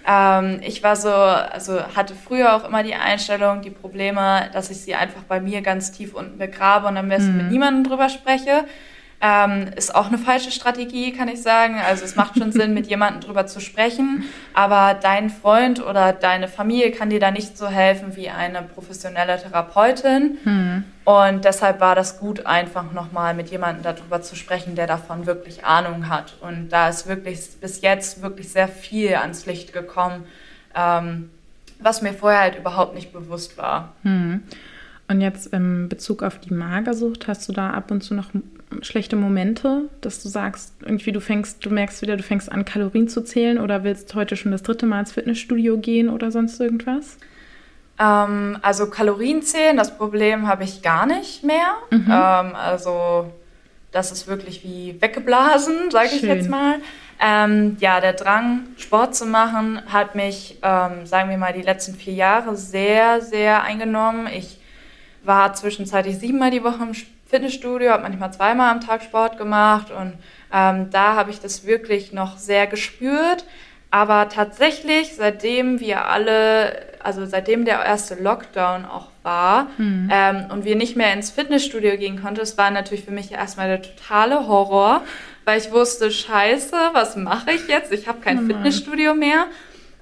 [0.07, 4.77] ähm, ich war so, also hatte früher auch immer die Einstellung, die Probleme, dass ich
[4.77, 7.37] sie einfach bei mir ganz tief unten begrabe und am besten mhm.
[7.37, 8.65] mit niemandem drüber spreche.
[9.19, 11.79] Ähm, ist auch eine falsche Strategie, kann ich sagen.
[11.79, 16.47] Also es macht schon Sinn, mit jemandem drüber zu sprechen, aber dein Freund oder deine
[16.47, 20.37] Familie kann dir da nicht so helfen wie eine professionelle Therapeutin.
[20.43, 20.83] Hm.
[21.03, 25.65] Und deshalb war das gut, einfach nochmal mit jemandem darüber zu sprechen, der davon wirklich
[25.65, 26.35] Ahnung hat.
[26.41, 30.25] Und da ist wirklich bis jetzt wirklich sehr viel ans Licht gekommen,
[30.75, 31.31] ähm,
[31.79, 33.93] was mir vorher halt überhaupt nicht bewusst war.
[34.03, 34.43] Hm.
[35.07, 38.29] Und jetzt im Bezug auf die Magersucht, hast du da ab und zu noch
[38.81, 43.07] schlechte Momente, dass du sagst, irgendwie du fängst, du merkst wieder, du fängst an, Kalorien
[43.07, 47.17] zu zählen oder willst heute schon das dritte Mal ins Fitnessstudio gehen oder sonst irgendwas?
[47.99, 51.75] Ähm, also Kalorien zählen, das Problem habe ich gar nicht mehr.
[51.89, 52.05] Mhm.
[52.07, 53.31] Ähm, also
[53.91, 56.75] das ist wirklich wie weggeblasen, sage ich jetzt mal.
[57.19, 61.95] Ähm, ja, der Drang, Sport zu machen, hat mich, ähm, sagen wir mal, die letzten
[61.95, 64.27] vier Jahre sehr, sehr eingenommen.
[64.27, 64.59] Ich
[65.23, 66.93] war zwischenzeitlich siebenmal die Woche im
[67.27, 70.13] Fitnessstudio, habe manchmal zweimal am Tag Sport gemacht und
[70.53, 73.43] ähm, da habe ich das wirklich noch sehr gespürt.
[73.89, 80.09] Aber tatsächlich, seitdem wir alle, also seitdem der erste Lockdown auch war mhm.
[80.11, 83.67] ähm, und wir nicht mehr ins Fitnessstudio gehen konnten, das war natürlich für mich erstmal
[83.67, 85.01] der totale Horror,
[85.45, 87.93] weil ich wusste, scheiße, was mache ich jetzt?
[87.93, 89.47] Ich habe kein oh Fitnessstudio mehr.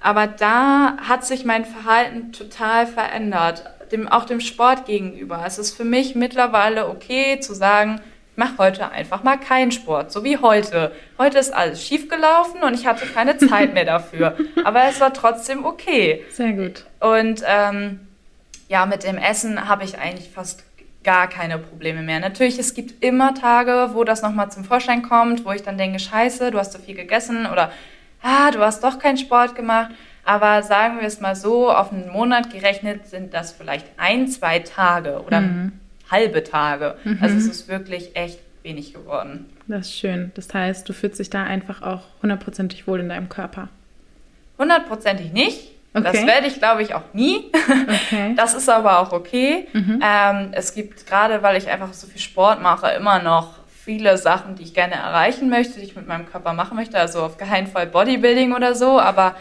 [0.00, 5.42] Aber da hat sich mein Verhalten total verändert dem, auch dem Sport gegenüber.
[5.46, 8.00] Es ist für mich mittlerweile okay zu sagen,
[8.32, 10.92] ich mache heute einfach mal keinen Sport, so wie heute.
[11.18, 14.36] Heute ist alles schiefgelaufen und ich hatte keine Zeit mehr dafür.
[14.64, 16.24] Aber es war trotzdem okay.
[16.30, 16.84] Sehr gut.
[17.00, 18.00] Und ähm,
[18.68, 20.64] ja, mit dem Essen habe ich eigentlich fast
[21.06, 22.18] gar keine Probleme mehr.
[22.18, 26.00] Natürlich, es gibt immer Tage, wo das nochmal zum Vorschein kommt, wo ich dann denke,
[26.00, 27.70] scheiße, du hast so viel gegessen oder
[28.22, 29.92] ah, du hast doch keinen Sport gemacht.
[30.26, 34.58] Aber sagen wir es mal so, auf einen Monat gerechnet sind das vielleicht ein, zwei
[34.58, 35.72] Tage oder mhm.
[36.10, 36.96] halbe Tage.
[37.04, 37.18] Mhm.
[37.20, 39.46] Also es ist wirklich echt wenig geworden.
[39.68, 40.32] Das ist schön.
[40.34, 43.68] Das heißt, du fühlst dich da einfach auch hundertprozentig wohl in deinem Körper.
[44.58, 45.70] Hundertprozentig nicht.
[45.94, 46.10] Okay.
[46.12, 47.44] Das werde ich, glaube ich, auch nie.
[47.54, 48.34] Okay.
[48.36, 49.68] Das ist aber auch okay.
[49.72, 50.02] Mhm.
[50.04, 54.56] Ähm, es gibt gerade, weil ich einfach so viel Sport mache, immer noch viele Sachen,
[54.56, 56.98] die ich gerne erreichen möchte, die ich mit meinem Körper machen möchte.
[56.98, 59.36] Also auf keinen Fall Bodybuilding oder so, aber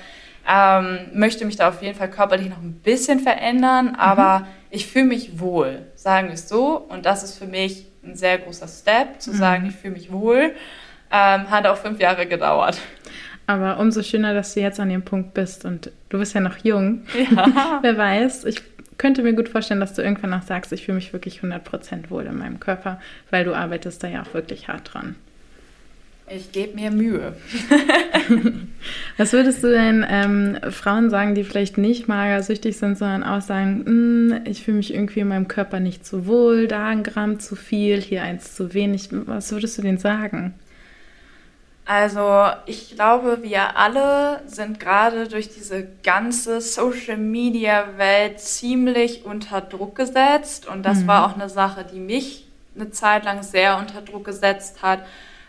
[0.47, 4.45] ähm, möchte mich da auf jeden Fall körperlich noch ein bisschen verändern, aber mhm.
[4.69, 6.77] ich fühle mich wohl, sagen wir es so.
[6.77, 9.35] Und das ist für mich ein sehr großer Step, zu mhm.
[9.35, 10.51] sagen, ich fühle mich wohl.
[11.11, 12.79] Ähm, hat auch fünf Jahre gedauert.
[13.47, 16.57] Aber umso schöner, dass du jetzt an dem Punkt bist und du bist ja noch
[16.63, 17.03] jung.
[17.35, 17.79] Ja.
[17.81, 18.61] Wer weiß, ich
[18.97, 22.25] könnte mir gut vorstellen, dass du irgendwann noch sagst, ich fühle mich wirklich 100% wohl
[22.25, 25.15] in meinem Körper, weil du arbeitest da ja auch wirklich hart dran.
[26.27, 27.35] Ich gebe mir Mühe.
[29.17, 33.83] Was würdest du denn ähm, Frauen sagen, die vielleicht nicht magersüchtig sind, sondern auch sagen,
[33.85, 37.55] hm, ich fühle mich irgendwie in meinem Körper nicht so wohl, da ein Gramm zu
[37.55, 39.09] viel, hier eins zu wenig.
[39.11, 40.55] Was würdest du denen sagen?
[41.85, 50.65] Also ich glaube, wir alle sind gerade durch diese ganze Social-Media-Welt ziemlich unter Druck gesetzt.
[50.67, 51.07] Und das mhm.
[51.07, 55.01] war auch eine Sache, die mich eine Zeit lang sehr unter Druck gesetzt hat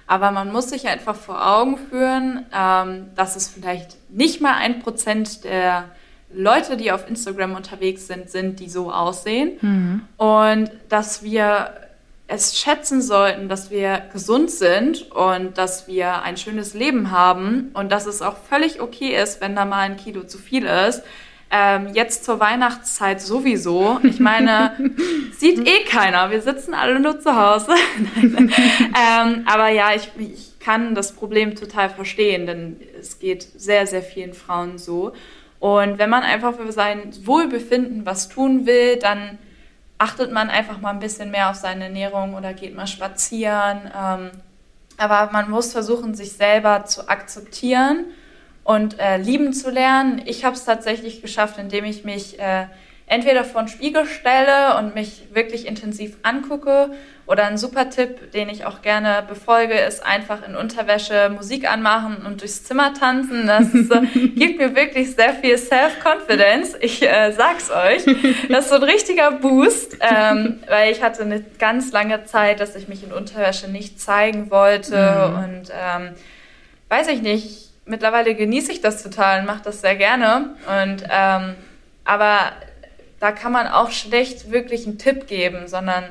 [0.06, 4.80] aber man muss sich einfach vor Augen führen, ähm, dass es vielleicht nicht mal ein
[4.80, 5.90] Prozent der
[6.32, 9.58] Leute, die auf Instagram unterwegs sind, sind, die so aussehen.
[9.60, 10.02] Mhm.
[10.16, 11.70] Und dass wir
[12.28, 17.92] es schätzen sollten, dass wir gesund sind und dass wir ein schönes Leben haben und
[17.92, 21.02] dass es auch völlig okay ist, wenn da mal ein Kilo zu viel ist.
[21.48, 24.00] Ähm, jetzt zur Weihnachtszeit sowieso.
[24.02, 24.72] Ich meine,
[25.32, 26.30] sieht eh keiner.
[26.30, 27.72] Wir sitzen alle nur zu Hause.
[28.16, 34.02] ähm, aber ja, ich, ich kann das Problem total verstehen, denn es geht sehr, sehr
[34.02, 35.12] vielen Frauen so.
[35.60, 39.38] Und wenn man einfach für sein Wohlbefinden was tun will, dann
[39.98, 43.82] achtet man einfach mal ein bisschen mehr auf seine Ernährung oder geht mal spazieren.
[43.96, 44.30] Ähm,
[44.98, 48.06] aber man muss versuchen, sich selber zu akzeptieren
[48.66, 50.20] und äh, lieben zu lernen.
[50.24, 52.66] Ich habe es tatsächlich geschafft, indem ich mich äh,
[53.06, 56.90] entweder vor den Spiegel stelle und mich wirklich intensiv angucke
[57.28, 62.26] oder ein super Tipp, den ich auch gerne befolge, ist einfach in Unterwäsche Musik anmachen
[62.26, 63.46] und durchs Zimmer tanzen.
[63.46, 64.00] Das ist, äh,
[64.34, 66.74] gibt mir wirklich sehr viel Self-Confidence.
[66.80, 68.04] Ich äh, sag's euch.
[68.48, 72.74] Das ist so ein richtiger Boost, ähm, weil ich hatte eine ganz lange Zeit, dass
[72.74, 75.36] ich mich in Unterwäsche nicht zeigen wollte mhm.
[75.36, 76.14] und ähm,
[76.88, 77.65] weiß ich nicht.
[77.86, 80.56] Mittlerweile genieße ich das total und mache das sehr gerne.
[80.66, 81.54] Und ähm,
[82.04, 82.52] aber
[83.20, 86.04] da kann man auch schlecht wirklich einen Tipp geben, sondern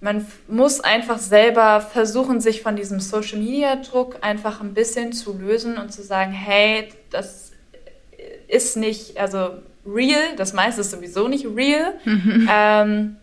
[0.00, 5.38] man muss einfach selber versuchen, sich von diesem Social Media Druck einfach ein bisschen zu
[5.38, 7.52] lösen und zu sagen, hey, das
[8.48, 9.50] ist nicht, also
[9.86, 11.94] real, das meiste ist sowieso nicht real.
[12.04, 12.48] Mhm.
[12.52, 13.16] Ähm,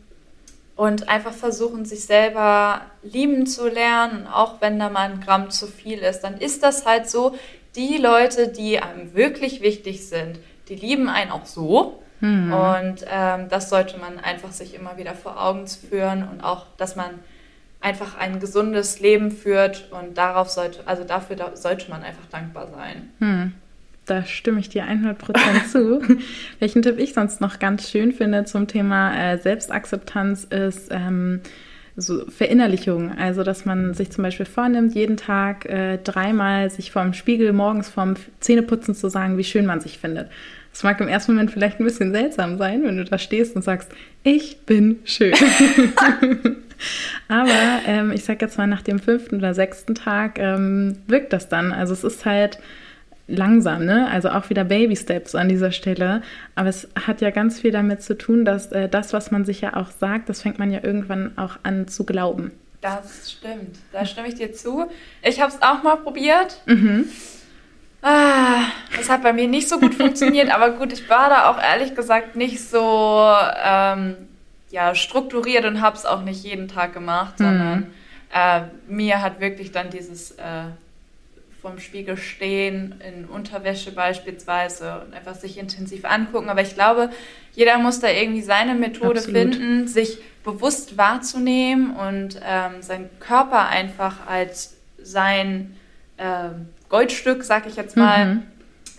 [0.82, 4.26] und einfach versuchen, sich selber lieben zu lernen.
[4.26, 7.36] auch wenn da mal ein Gramm zu viel ist, dann ist das halt so.
[7.76, 12.02] Die Leute, die einem wirklich wichtig sind, die lieben einen auch so.
[12.20, 12.52] Mhm.
[12.52, 16.96] Und ähm, das sollte man einfach sich immer wieder vor Augen führen und auch, dass
[16.96, 17.20] man
[17.80, 22.68] einfach ein gesundes Leben führt und darauf sollte, also dafür da sollte man einfach dankbar
[22.68, 23.12] sein.
[23.20, 23.54] Mhm.
[24.12, 25.16] Da stimme ich dir 100%
[25.72, 26.02] zu.
[26.60, 31.40] Welchen Tipp ich sonst noch ganz schön finde zum Thema äh, Selbstakzeptanz ist, ähm,
[31.96, 33.18] so Verinnerlichung.
[33.18, 37.88] Also, dass man sich zum Beispiel vornimmt, jeden Tag äh, dreimal sich vorm Spiegel morgens
[37.88, 40.28] vorm Zähneputzen zu sagen, wie schön man sich findet.
[40.74, 43.62] Das mag im ersten Moment vielleicht ein bisschen seltsam sein, wenn du da stehst und
[43.62, 43.94] sagst,
[44.24, 45.36] ich bin schön.
[47.30, 51.48] Aber ähm, ich sag jetzt mal, nach dem fünften oder sechsten Tag ähm, wirkt das
[51.48, 51.72] dann.
[51.72, 52.60] Also es ist halt
[53.28, 54.10] langsam, ne?
[54.10, 56.22] Also auch wieder Baby Steps an dieser Stelle.
[56.56, 59.62] Aber es hat ja ganz viel damit zu tun, dass äh, das, was man sich
[59.62, 62.52] ja auch sagt, das fängt man ja irgendwann auch an zu glauben.
[62.82, 63.78] Das stimmt.
[63.92, 64.88] Da stimme ich dir zu.
[65.22, 66.62] Ich habe es auch mal probiert.
[66.66, 67.06] Mhm.
[68.02, 68.64] Ah,
[68.98, 71.94] das hat bei mir nicht so gut funktioniert, aber gut, ich war da auch ehrlich
[71.94, 73.32] gesagt nicht so
[73.64, 74.16] ähm,
[74.72, 77.44] ja, strukturiert und habe es auch nicht jeden Tag gemacht, mhm.
[77.44, 77.88] sondern
[78.34, 80.64] äh, mir hat wirklich dann dieses äh,
[81.62, 86.50] vorm Spiegel stehen, in Unterwäsche beispielsweise und einfach sich intensiv angucken.
[86.50, 87.12] Aber ich glaube,
[87.54, 89.56] jeder muss da irgendwie seine Methode Absolut.
[89.56, 95.76] finden, sich bewusst wahrzunehmen und ähm, seinen Körper einfach als sein
[96.18, 98.44] ähm, Goldstück, sag ich jetzt mal, mhm.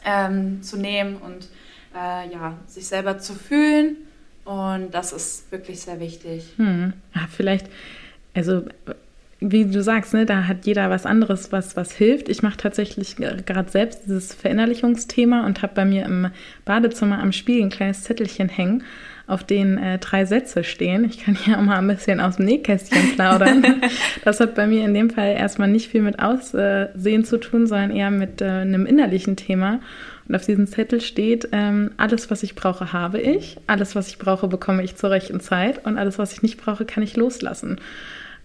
[0.04, 1.48] ähm, zu nehmen und
[1.94, 3.96] äh, ja, sich selber zu fühlen.
[4.44, 6.54] Und das ist wirklich sehr wichtig.
[6.56, 6.94] Mhm.
[7.14, 7.66] Ja, vielleicht,
[8.34, 8.62] also
[9.42, 12.28] wie du sagst, ne, da hat jeder was anderes, was, was hilft.
[12.28, 16.28] Ich mache tatsächlich gerade selbst dieses Verinnerlichungsthema und habe bei mir im
[16.64, 18.84] Badezimmer am Spiegel ein kleines Zettelchen hängen
[19.26, 21.04] auf denen äh, drei Sätze stehen.
[21.04, 23.82] Ich kann hier auch mal ein bisschen aus dem Nähkästchen plaudern.
[24.24, 27.90] das hat bei mir in dem Fall erstmal nicht viel mit Aussehen zu tun, sondern
[27.90, 29.80] eher mit äh, einem innerlichen Thema.
[30.28, 33.56] Und auf diesem Zettel steht, ähm, alles, was ich brauche, habe ich.
[33.66, 35.84] Alles, was ich brauche, bekomme ich zur rechten Zeit.
[35.84, 37.80] Und alles, was ich nicht brauche, kann ich loslassen.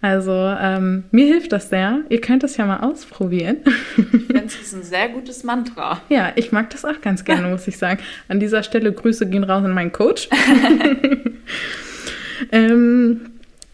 [0.00, 2.02] Also ähm, mir hilft das sehr.
[2.08, 3.58] Ihr könnt es ja mal ausprobieren.
[3.96, 6.00] Ich finde, es ist ein sehr gutes Mantra.
[6.08, 8.00] Ja, ich mag das auch ganz gerne, muss ich sagen.
[8.28, 10.28] An dieser Stelle Grüße gehen raus an meinen Coach.
[12.52, 13.20] ähm,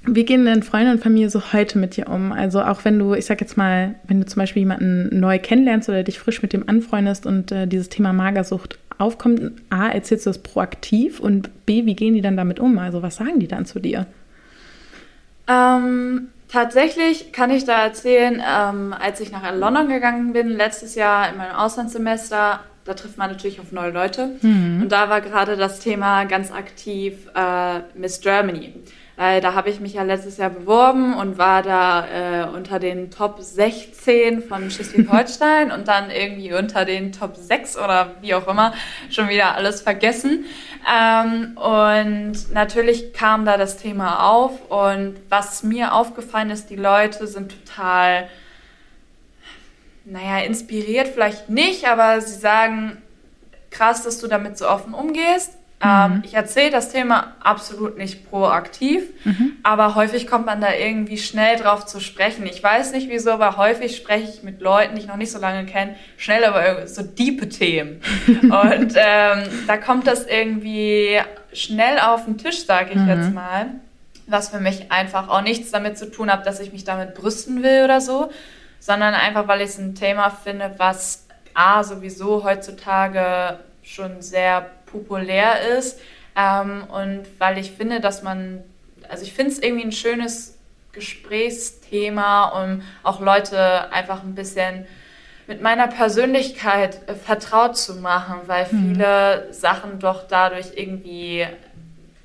[0.07, 2.33] wie gehen denn Freunde und Familie so heute mit dir um?
[2.33, 5.89] Also auch wenn du, ich sag jetzt mal, wenn du zum Beispiel jemanden neu kennenlernst
[5.89, 10.31] oder dich frisch mit dem anfreundest und äh, dieses Thema Magersucht aufkommt, A, erzählst du
[10.31, 12.79] das proaktiv und B, wie gehen die dann damit um?
[12.79, 14.07] Also was sagen die dann zu dir?
[15.47, 21.29] Ähm, tatsächlich kann ich da erzählen, ähm, als ich nach London gegangen bin, letztes Jahr
[21.29, 24.37] in meinem Auslandssemester, da trifft man natürlich auf neue Leute.
[24.43, 24.83] Mhm.
[24.83, 28.75] Und da war gerade das Thema ganz aktiv äh, Miss Germany.
[29.17, 33.13] Äh, da habe ich mich ja letztes Jahr beworben und war da äh, unter den
[33.13, 38.75] Top 16 von Schleswig-Holstein und dann irgendwie unter den Top 6 oder wie auch immer
[39.11, 40.47] schon wieder alles vergessen.
[40.93, 47.29] Ähm, und natürlich kam da das Thema auf und was mir aufgefallen ist, die Leute
[47.29, 48.29] sind total,
[50.05, 53.01] naja, inspiriert vielleicht nicht, aber sie sagen,
[53.71, 55.53] krass, dass du damit so offen umgehst
[55.83, 56.23] mhm.
[56.25, 59.57] ich erzähle das Thema absolut nicht proaktiv, mhm.
[59.63, 62.47] aber häufig kommt man da irgendwie schnell drauf zu sprechen.
[62.47, 65.39] Ich weiß nicht wieso, aber häufig spreche ich mit Leuten, die ich noch nicht so
[65.39, 68.01] lange kenne, schnell über so diepe Themen.
[68.43, 71.21] Und ähm, da kommt das irgendwie
[71.53, 73.09] schnell auf den Tisch, sage ich mhm.
[73.09, 73.67] jetzt mal.
[74.27, 77.63] Was für mich einfach auch nichts damit zu tun hat, dass ich mich damit brüsten
[77.63, 78.31] will oder so,
[78.81, 85.77] sondern einfach, weil ich es ein Thema finde, was A sowieso heutzutage schon sehr populär
[85.77, 86.01] ist.
[86.37, 88.63] Ähm, und weil ich finde, dass man,
[89.09, 90.57] also ich finde es irgendwie ein schönes
[90.93, 94.87] Gesprächsthema, um auch Leute einfach ein bisschen
[95.47, 98.95] mit meiner Persönlichkeit äh, vertraut zu machen, weil mhm.
[98.95, 101.47] viele Sachen doch dadurch irgendwie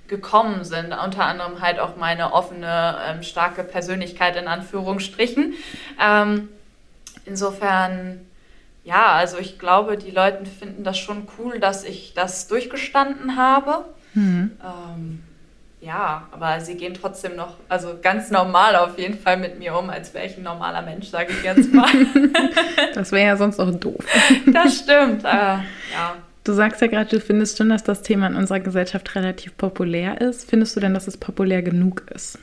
[0.07, 0.93] gekommen sind.
[0.93, 5.53] Unter anderem halt auch meine offene, ähm, starke Persönlichkeit in Anführungsstrichen.
[6.01, 6.49] Ähm,
[7.25, 8.25] insofern,
[8.83, 13.85] ja, also ich glaube, die Leute finden das schon cool, dass ich das durchgestanden habe.
[14.13, 14.51] Mhm.
[14.63, 15.23] Ähm,
[15.81, 19.89] ja, aber sie gehen trotzdem noch, also ganz normal auf jeden Fall mit mir um,
[19.89, 21.89] als wäre ich ein normaler Mensch, sage ich jetzt mal.
[22.93, 24.03] das wäre ja sonst auch doof.
[24.47, 26.15] Das stimmt, äh, ja.
[26.43, 30.19] Du sagst ja gerade, du findest schon, dass das Thema in unserer Gesellschaft relativ populär
[30.19, 30.49] ist.
[30.49, 32.39] Findest du denn, dass es populär genug ist?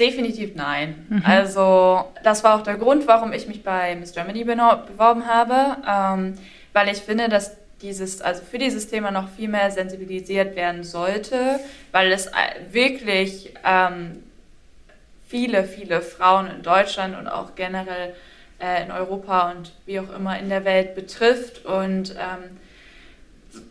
[0.00, 1.06] Definitiv nein.
[1.10, 1.22] Mhm.
[1.26, 6.38] Also das war auch der Grund, warum ich mich bei Miss Germany beworben habe, ähm,
[6.72, 11.60] weil ich finde, dass dieses, also für dieses Thema noch viel mehr sensibilisiert werden sollte,
[11.92, 12.30] weil es äh,
[12.70, 14.22] wirklich ähm,
[15.28, 18.14] viele, viele Frauen in Deutschland und auch generell
[18.58, 21.66] äh, in Europa und wie auch immer in der Welt betrifft.
[21.66, 22.58] Und ähm,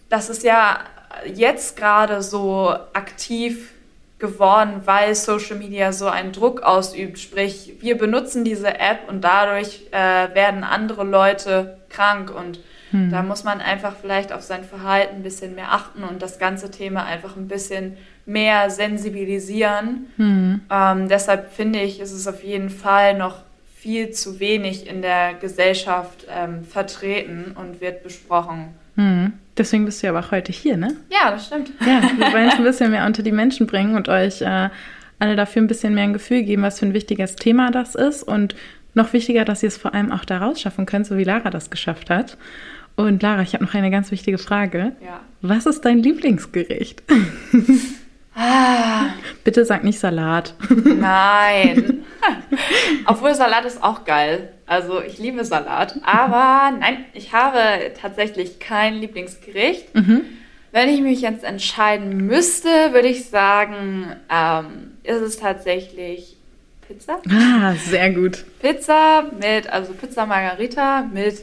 [0.10, 0.80] das ist ja
[1.26, 3.72] jetzt gerade so aktiv
[4.20, 7.20] geworden, weil Social Media so einen Druck ausübt.
[7.20, 12.60] Sprich, wir benutzen diese App und dadurch äh, werden andere Leute krank und
[12.92, 13.12] hm.
[13.12, 16.72] Da muss man einfach vielleicht auf sein Verhalten ein bisschen mehr achten und das ganze
[16.72, 20.08] Thema einfach ein bisschen mehr sensibilisieren.
[20.18, 20.62] Hm.
[20.70, 23.44] Ähm, deshalb finde ich, ist es auf jeden Fall noch
[23.76, 28.74] viel zu wenig in der Gesellschaft ähm, vertreten und wird besprochen.
[28.96, 29.34] Hm.
[29.60, 30.96] Deswegen bist du ja aber auch heute hier, ne?
[31.12, 31.72] Ja, das stimmt.
[31.82, 34.70] Ja, wir wollen es ein bisschen mehr unter die Menschen bringen und euch äh,
[35.20, 38.24] alle dafür ein bisschen mehr ein Gefühl geben, was für ein wichtiges Thema das ist
[38.24, 38.56] und
[38.94, 41.70] noch wichtiger, dass ihr es vor allem auch da rausschaffen könnt, so wie Lara das
[41.70, 42.38] geschafft hat.
[42.96, 44.94] Und Lara, ich habe noch eine ganz wichtige Frage.
[45.06, 45.20] Ja.
[45.42, 47.04] Was ist dein Lieblingsgericht?
[48.42, 49.08] Ah.
[49.44, 50.54] Bitte sag nicht Salat.
[50.86, 52.06] Nein.
[53.06, 54.54] Obwohl Salat ist auch geil.
[54.70, 55.96] Also ich liebe Salat.
[56.04, 59.96] Aber nein, ich habe tatsächlich kein Lieblingsgericht.
[59.96, 60.22] Mhm.
[60.72, 66.38] Wenn ich mich jetzt entscheiden müsste, würde ich sagen, ähm, ist es tatsächlich
[66.88, 67.20] Pizza.
[67.32, 68.46] Ah, sehr gut.
[68.62, 71.42] Pizza mit, also Pizza Margarita mit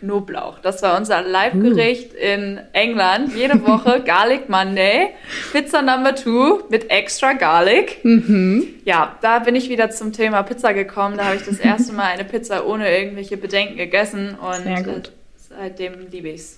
[0.00, 0.58] Knoblauch.
[0.60, 2.18] Das war unser Leibgericht uh.
[2.18, 3.34] in England.
[3.34, 5.10] Jede Woche Garlic Monday,
[5.52, 8.04] Pizza Number Two mit extra Garlic.
[8.04, 8.74] Mhm.
[8.84, 11.16] Ja, da bin ich wieder zum Thema Pizza gekommen.
[11.16, 15.12] Da habe ich das erste Mal eine Pizza ohne irgendwelche Bedenken gegessen und Sehr gut.
[15.48, 16.56] seitdem liebe ich es.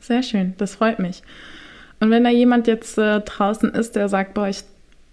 [0.00, 1.22] Sehr schön, das freut mich.
[2.00, 4.62] Und wenn da jemand jetzt äh, draußen ist, der sagt, boah, ich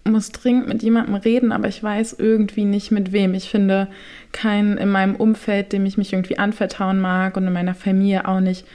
[0.05, 3.33] muss dringend mit jemandem reden, aber ich weiß irgendwie nicht mit wem.
[3.33, 3.87] Ich finde
[4.31, 8.41] keinen in meinem Umfeld, dem ich mich irgendwie anvertrauen mag und in meiner Familie auch
[8.41, 8.65] nicht.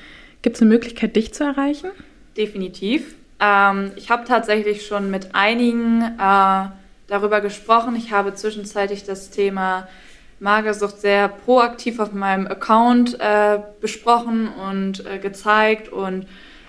[0.43, 1.91] Gibt es eine Möglichkeit, dich zu erreichen?
[2.37, 3.15] Definitiv.
[3.41, 6.69] Ähm, ich habe tatsächlich schon mit einigen äh,
[7.09, 7.97] darüber gesprochen.
[7.97, 9.89] Ich habe zwischenzeitlich das Thema
[10.41, 16.27] Magersucht sehr proaktiv auf meinem Account äh, besprochen und äh, gezeigt und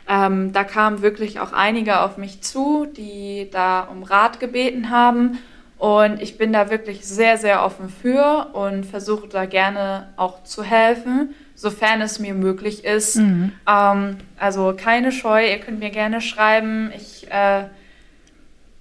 [0.10, 5.38] ähm, da kamen wirklich auch einige auf mich zu, die da um Rat gebeten haben.
[5.78, 10.64] Und ich bin da wirklich sehr, sehr offen für und versuche da gerne auch zu
[10.64, 13.18] helfen, sofern es mir möglich ist.
[13.18, 13.54] Mhm.
[13.68, 16.92] Ähm, also keine Scheu, ihr könnt mir gerne schreiben.
[16.96, 17.66] Ich, äh,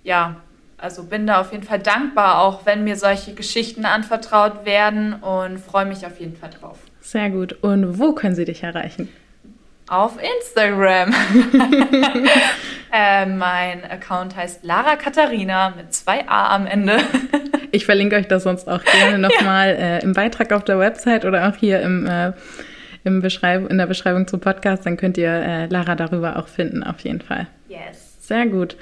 [0.02, 0.36] ja,
[0.78, 5.58] also bin da auf jeden Fall dankbar, auch wenn mir solche Geschichten anvertraut werden und
[5.58, 6.78] freue mich auf jeden Fall drauf.
[7.02, 7.52] Sehr gut.
[7.62, 9.08] Und wo können Sie dich erreichen?
[9.88, 11.12] Auf Instagram.
[12.92, 16.98] äh, mein Account heißt Lara Katharina mit zwei A am Ende.
[17.72, 19.96] ich verlinke euch das sonst auch gerne nochmal ja.
[19.96, 22.32] äh, im Beitrag auf der Website oder auch hier im, äh,
[23.04, 24.84] im Beschreib in der Beschreibung zum Podcast.
[24.86, 27.46] Dann könnt ihr äh, Lara darüber auch finden, auf jeden Fall.
[27.68, 28.16] Yes.
[28.20, 28.76] Sehr gut.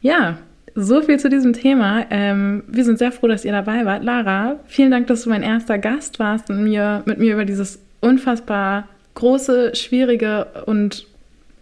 [0.00, 0.38] Ja,
[0.74, 2.06] so viel zu diesem Thema.
[2.10, 4.02] Ähm, wir sind sehr froh, dass ihr dabei wart.
[4.02, 7.80] Lara, vielen Dank, dass du mein erster Gast warst und mir, mit mir über dieses
[8.00, 8.88] unfassbar
[9.20, 11.06] große, schwierige und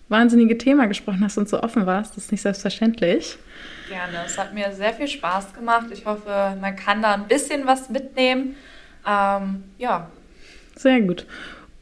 [0.09, 2.17] wahnsinnige Thema gesprochen hast und so offen warst.
[2.17, 3.37] Das ist nicht selbstverständlich.
[3.89, 4.25] Gerne.
[4.25, 5.87] Es hat mir sehr viel Spaß gemacht.
[5.93, 8.57] Ich hoffe, man kann da ein bisschen was mitnehmen.
[9.07, 10.09] Ähm, ja.
[10.77, 11.27] Sehr gut.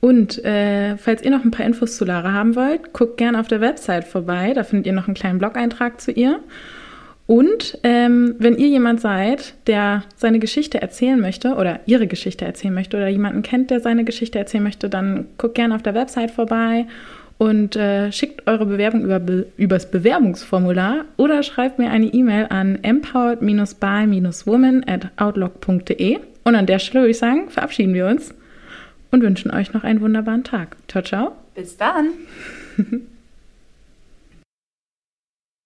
[0.01, 3.49] Und äh, falls ihr noch ein paar Infos zu Lara haben wollt, guckt gerne auf
[3.49, 4.53] der Website vorbei.
[4.55, 6.41] Da findet ihr noch einen kleinen Blog-Eintrag zu ihr.
[7.27, 12.75] Und ähm, wenn ihr jemand seid, der seine Geschichte erzählen möchte oder ihre Geschichte erzählen
[12.75, 16.31] möchte oder jemanden kennt, der seine Geschichte erzählen möchte, dann guckt gerne auf der Website
[16.31, 16.87] vorbei
[17.39, 19.21] und äh, schickt eure Bewerbung über,
[19.57, 26.19] übers Bewerbungsformular oder schreibt mir eine E-Mail an empowered-by-woman at outlook.de.
[26.45, 28.33] Und an der Stelle würde ich sagen, verabschieden wir uns
[29.11, 30.77] und wünschen euch noch einen wunderbaren Tag.
[30.89, 31.33] Ciao, ciao.
[31.57, 32.11] Bis dann.